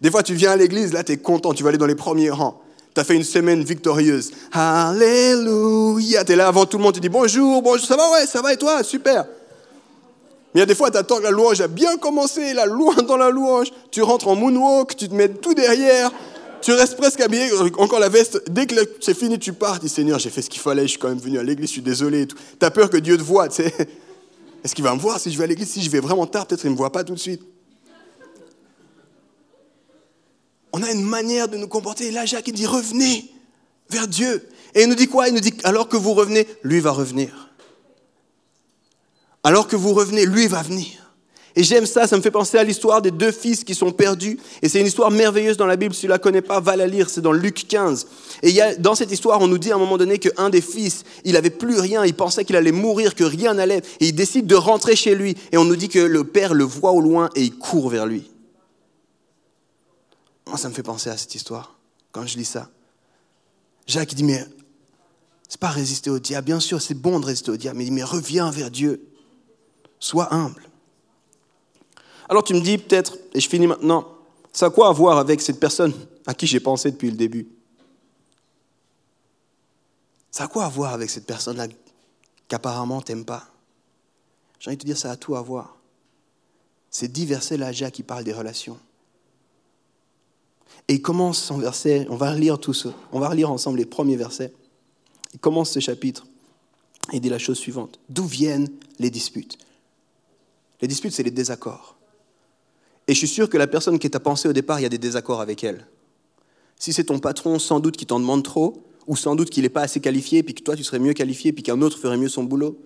[0.00, 1.94] Des fois, tu viens à l'église, là, tu es content, tu vas aller dans les
[1.94, 2.60] premiers rangs.
[2.96, 4.32] Tu as fait une semaine victorieuse.
[4.50, 6.24] Alléluia.
[6.24, 8.42] Tu es là avant tout le monde, tu dis bonjour, bonjour, ça va, ouais, ça
[8.42, 9.24] va et toi, super.
[10.54, 12.64] Mais il y a des fois, tu attends que la louange a bien commencé, la
[12.64, 16.10] loin dans la louange, tu rentres en moonwalk, tu te mets tout derrière,
[16.62, 19.88] tu restes presque habillé, encore la veste, dès que c'est fini, tu pars, tu dis
[19.88, 21.82] Seigneur, j'ai fait ce qu'il fallait, je suis quand même venu à l'église, je suis
[21.82, 22.26] désolé.
[22.26, 23.74] Tu as peur que Dieu te voie, tu sais.
[24.64, 25.68] Est-ce qu'il va me voir si je vais à l'église?
[25.68, 27.42] Si je vais vraiment tard, peut-être qu'il ne me voit pas tout de suite.
[30.72, 32.08] On a une manière de nous comporter.
[32.08, 33.30] Et là, Jacques, il dit revenez
[33.88, 34.48] vers Dieu.
[34.74, 35.28] Et il nous dit quoi?
[35.28, 37.47] Il nous dit alors que vous revenez, lui va revenir.
[39.48, 41.14] Alors que vous revenez, lui va venir.
[41.56, 44.38] Et j'aime ça, ça me fait penser à l'histoire des deux fils qui sont perdus.
[44.60, 45.94] Et c'est une histoire merveilleuse dans la Bible.
[45.94, 47.08] Si tu ne la connais pas, va la lire.
[47.08, 48.08] C'est dans Luc 15.
[48.42, 51.32] Et dans cette histoire, on nous dit à un moment donné qu'un des fils, il
[51.32, 52.04] n'avait plus rien.
[52.04, 53.80] Il pensait qu'il allait mourir, que rien n'allait.
[54.00, 55.34] Et il décide de rentrer chez lui.
[55.50, 58.04] Et on nous dit que le père le voit au loin et il court vers
[58.04, 58.30] lui.
[60.46, 61.78] Moi, ça me fait penser à cette histoire
[62.12, 62.68] quand je lis ça.
[63.86, 64.44] Jacques dit, mais
[65.48, 66.44] c'est pas résister au diable.
[66.44, 67.78] Bien sûr, c'est bon de résister au diable.
[67.78, 69.00] Mais il dit, mais reviens vers Dieu.
[70.00, 70.68] Sois humble.
[72.28, 74.06] Alors tu me dis peut-être, et je finis maintenant,
[74.52, 75.92] ça a quoi à voir avec cette personne
[76.26, 77.48] à qui j'ai pensé depuis le début?
[80.30, 81.68] Ça a quoi à voir avec cette personne-là
[82.48, 83.48] qu'apparemment t'aimes pas?
[84.60, 85.76] J'ai envie de te dire, ça a tout à voir.
[86.90, 88.78] C'est dix versets-là qui parlent des relations.
[90.88, 93.86] Et il commence son verset, on va relire tout ça, on va relire ensemble les
[93.86, 94.52] premiers versets.
[95.34, 96.26] Il commence ce chapitre
[97.12, 97.98] et dit la chose suivante.
[98.08, 98.68] D'où viennent
[98.98, 99.58] les disputes?
[100.80, 101.96] Les disputes, c'est les désaccords.
[103.06, 104.90] Et je suis sûr que la personne qui t'a pensé au départ, il y a
[104.90, 105.86] des désaccords avec elle.
[106.78, 109.70] Si c'est ton patron, sans doute qui t'en demande trop, ou sans doute qu'il n'est
[109.70, 112.28] pas assez qualifié, puis que toi tu serais mieux qualifié, puis qu'un autre ferait mieux
[112.28, 112.78] son boulot.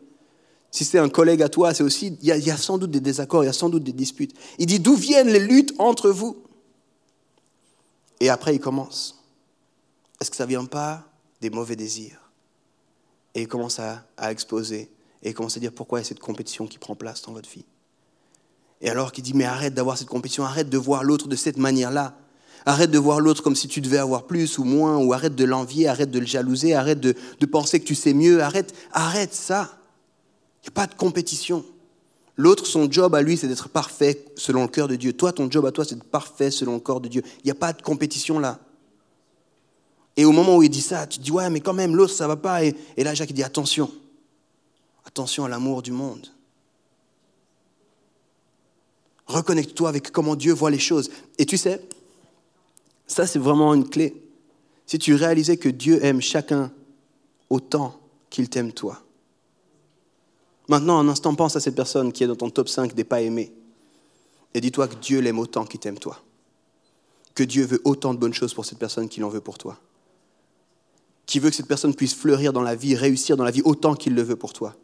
[0.70, 3.42] Si c'est un collègue à toi, c'est aussi, il y, a, sans doute des désaccords,
[3.42, 4.32] il y a sans doute des disputes.
[4.58, 6.42] Il dit d'où viennent les luttes entre vous?
[8.20, 9.22] Et après il commence.
[10.20, 11.04] Est-ce que ça ne vient pas
[11.40, 12.30] des mauvais désirs?
[13.34, 14.90] Et il commence à, à exposer,
[15.22, 17.32] et il commence à dire pourquoi il y a cette compétition qui prend place dans
[17.32, 17.64] votre vie?
[18.82, 21.56] Et alors qu'il dit, mais arrête d'avoir cette compétition, arrête de voir l'autre de cette
[21.56, 22.16] manière-là.
[22.66, 25.44] Arrête de voir l'autre comme si tu devais avoir plus ou moins, ou arrête de
[25.44, 29.34] l'envier, arrête de le jalouser, arrête de, de, penser que tu sais mieux, arrête, arrête
[29.34, 29.78] ça.
[30.62, 31.64] Il n'y a pas de compétition.
[32.36, 35.12] L'autre, son job à lui, c'est d'être parfait selon le cœur de Dieu.
[35.12, 37.22] Toi, ton job à toi, c'est d'être parfait selon le corps de Dieu.
[37.38, 38.58] Il n'y a pas de compétition là.
[40.16, 42.12] Et au moment où il dit ça, tu te dis, ouais, mais quand même, l'autre,
[42.12, 42.64] ça va pas.
[42.64, 43.90] Et, et là, Jacques dit, attention.
[45.04, 46.28] Attention à l'amour du monde.
[49.26, 51.10] Reconnecte-toi avec comment Dieu voit les choses.
[51.38, 51.80] Et tu sais,
[53.06, 54.14] ça c'est vraiment une clé.
[54.86, 56.72] Si tu réalisais que Dieu aime chacun
[57.50, 58.00] autant
[58.30, 59.02] qu'il t'aime toi.
[60.68, 63.20] Maintenant, un instant, pense à cette personne qui est dans ton top 5 des pas
[63.20, 63.52] aimés.
[64.54, 66.20] Et dis-toi que Dieu l'aime autant qu'il t'aime toi.
[67.34, 69.78] Que Dieu veut autant de bonnes choses pour cette personne qu'il en veut pour toi.
[71.26, 73.94] Qui veut que cette personne puisse fleurir dans la vie, réussir dans la vie autant
[73.94, 74.76] qu'il le veut pour toi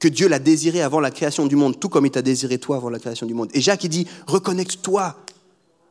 [0.00, 2.76] que Dieu l'a désiré avant la création du monde, tout comme il t'a désiré toi
[2.76, 3.50] avant la création du monde.
[3.52, 5.14] Et Jacques, il dit, reconnecte-toi,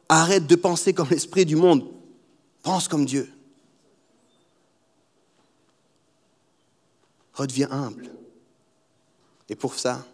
[0.10, 1.86] arrête de penser comme l'esprit du monde,
[2.64, 3.32] pense comme Dieu.
[7.36, 8.10] Redeviens humble.
[9.48, 10.06] Et pour ça,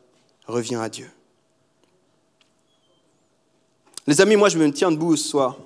[0.46, 1.10] reviens à Dieu.
[4.06, 5.58] Les amis, moi je me tiens debout ce soir,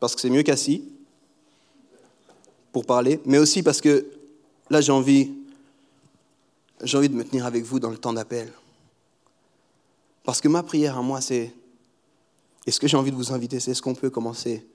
[0.00, 0.82] parce que c'est mieux qu'assis,
[2.72, 4.06] pour parler, mais aussi parce que
[4.70, 5.30] là j'ai envie
[6.82, 8.52] j'ai envie de me tenir avec vous dans le temps d'appel.
[10.24, 11.52] Parce que ma prière à moi, c'est,
[12.66, 14.66] et ce que j'ai envie de vous inviter, c'est est-ce qu'on peut commencer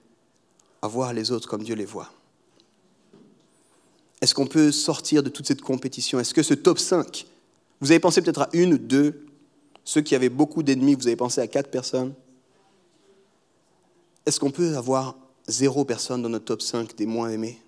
[0.81, 2.11] à voir les autres comme Dieu les voit?
[4.21, 6.19] Est-ce qu'on peut sortir de toute cette compétition?
[6.19, 7.25] Est-ce que ce top 5,
[7.81, 9.25] vous avez pensé peut-être à une, deux,
[9.83, 12.13] ceux qui avaient beaucoup d'ennemis, vous avez pensé à quatre personnes?
[14.25, 17.59] Est-ce qu'on peut avoir zéro personne dans notre top 5 des moins aimés?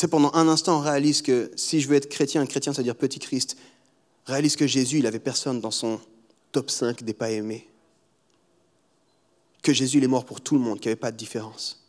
[0.00, 3.18] Sais, pendant un instant, on réalise que si je veux être chrétien, chrétien, c'est-à-dire petit
[3.18, 3.56] Christ,
[4.26, 6.00] réalise que Jésus, il n'avait personne dans son
[6.52, 7.68] top 5 des pas aimés.
[9.62, 11.86] Que Jésus, il est mort pour tout le monde, qu'il n'y avait pas de différence.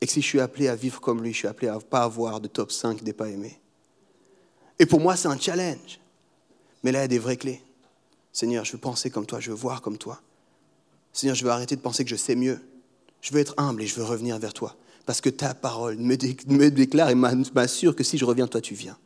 [0.00, 1.80] Et que si je suis appelé à vivre comme lui, je suis appelé à ne
[1.80, 3.58] pas avoir de top 5 des pas aimés.
[4.78, 6.00] Et pour moi, c'est un challenge.
[6.82, 7.62] Mais là, il y a des vraies clés.
[8.32, 10.22] Seigneur, je veux penser comme toi, je veux voir comme toi.
[11.12, 12.60] Seigneur, je veux arrêter de penser que je sais mieux.
[13.20, 14.76] Je veux être humble et je veux revenir vers toi
[15.10, 18.96] parce que ta parole me, déclare et m'assure que si je reviens, toi tu viens.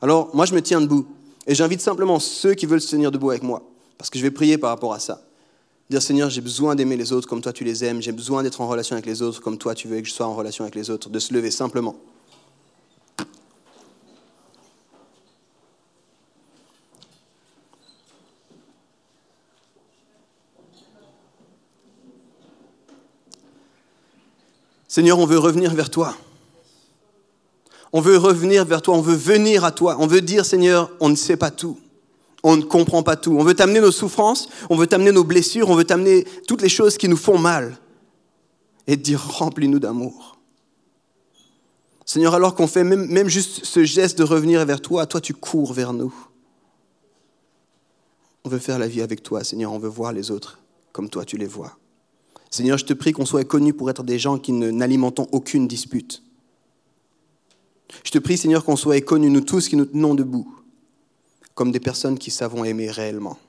[0.00, 1.06] Alors, moi je me tiens debout
[1.46, 3.62] et j'invite simplement ceux qui veulent se tenir debout avec moi,
[3.98, 5.20] parce que je vais prier par rapport à ça.
[5.90, 8.62] Dire Seigneur, j'ai besoin d'aimer les autres comme toi tu les aimes, j'ai besoin d'être
[8.62, 10.74] en relation avec les autres comme toi tu veux que je sois en relation avec
[10.74, 11.96] les autres, de se lever simplement.
[24.94, 26.16] Seigneur, on veut revenir vers toi.
[27.92, 29.96] On veut revenir vers toi, on veut venir à toi.
[29.98, 31.76] On veut dire, Seigneur, on ne sait pas tout.
[32.44, 33.32] On ne comprend pas tout.
[33.36, 36.68] On veut t'amener nos souffrances, on veut t'amener nos blessures, on veut t'amener toutes les
[36.68, 37.76] choses qui nous font mal.
[38.86, 40.38] Et dire, remplis-nous d'amour.
[42.06, 45.34] Seigneur, alors qu'on fait même, même juste ce geste de revenir vers toi, toi tu
[45.34, 46.14] cours vers nous.
[48.44, 50.60] On veut faire la vie avec toi, Seigneur, on veut voir les autres
[50.92, 51.76] comme toi tu les vois.
[52.54, 56.22] Seigneur, je te prie qu'on soit connus pour être des gens qui n'alimentons aucune dispute.
[58.04, 60.54] Je te prie, Seigneur, qu'on soit connus, nous tous, qui nous tenons debout,
[61.56, 63.40] comme des personnes qui savons aimer réellement.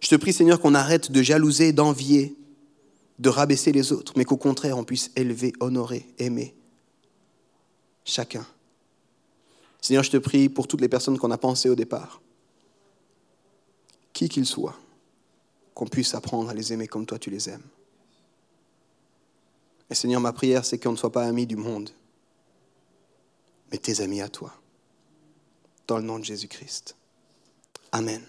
[0.00, 2.34] Je te prie, Seigneur, qu'on arrête de jalouser, d'envier,
[3.18, 6.54] de rabaisser les autres, mais qu'au contraire, on puisse élever, honorer, aimer
[8.06, 8.46] chacun.
[9.82, 12.22] Seigneur, je te prie pour toutes les personnes qu'on a pensées au départ,
[14.14, 14.78] qui qu'ils soient
[15.76, 17.68] qu'on puisse apprendre à les aimer comme toi tu les aimes.
[19.90, 21.90] Et Seigneur, ma prière, c'est qu'on ne soit pas amis du monde,
[23.70, 24.52] mais tes amis à toi.
[25.86, 26.96] dans le nom de Jésus-Christ.
[27.92, 28.20] Amen.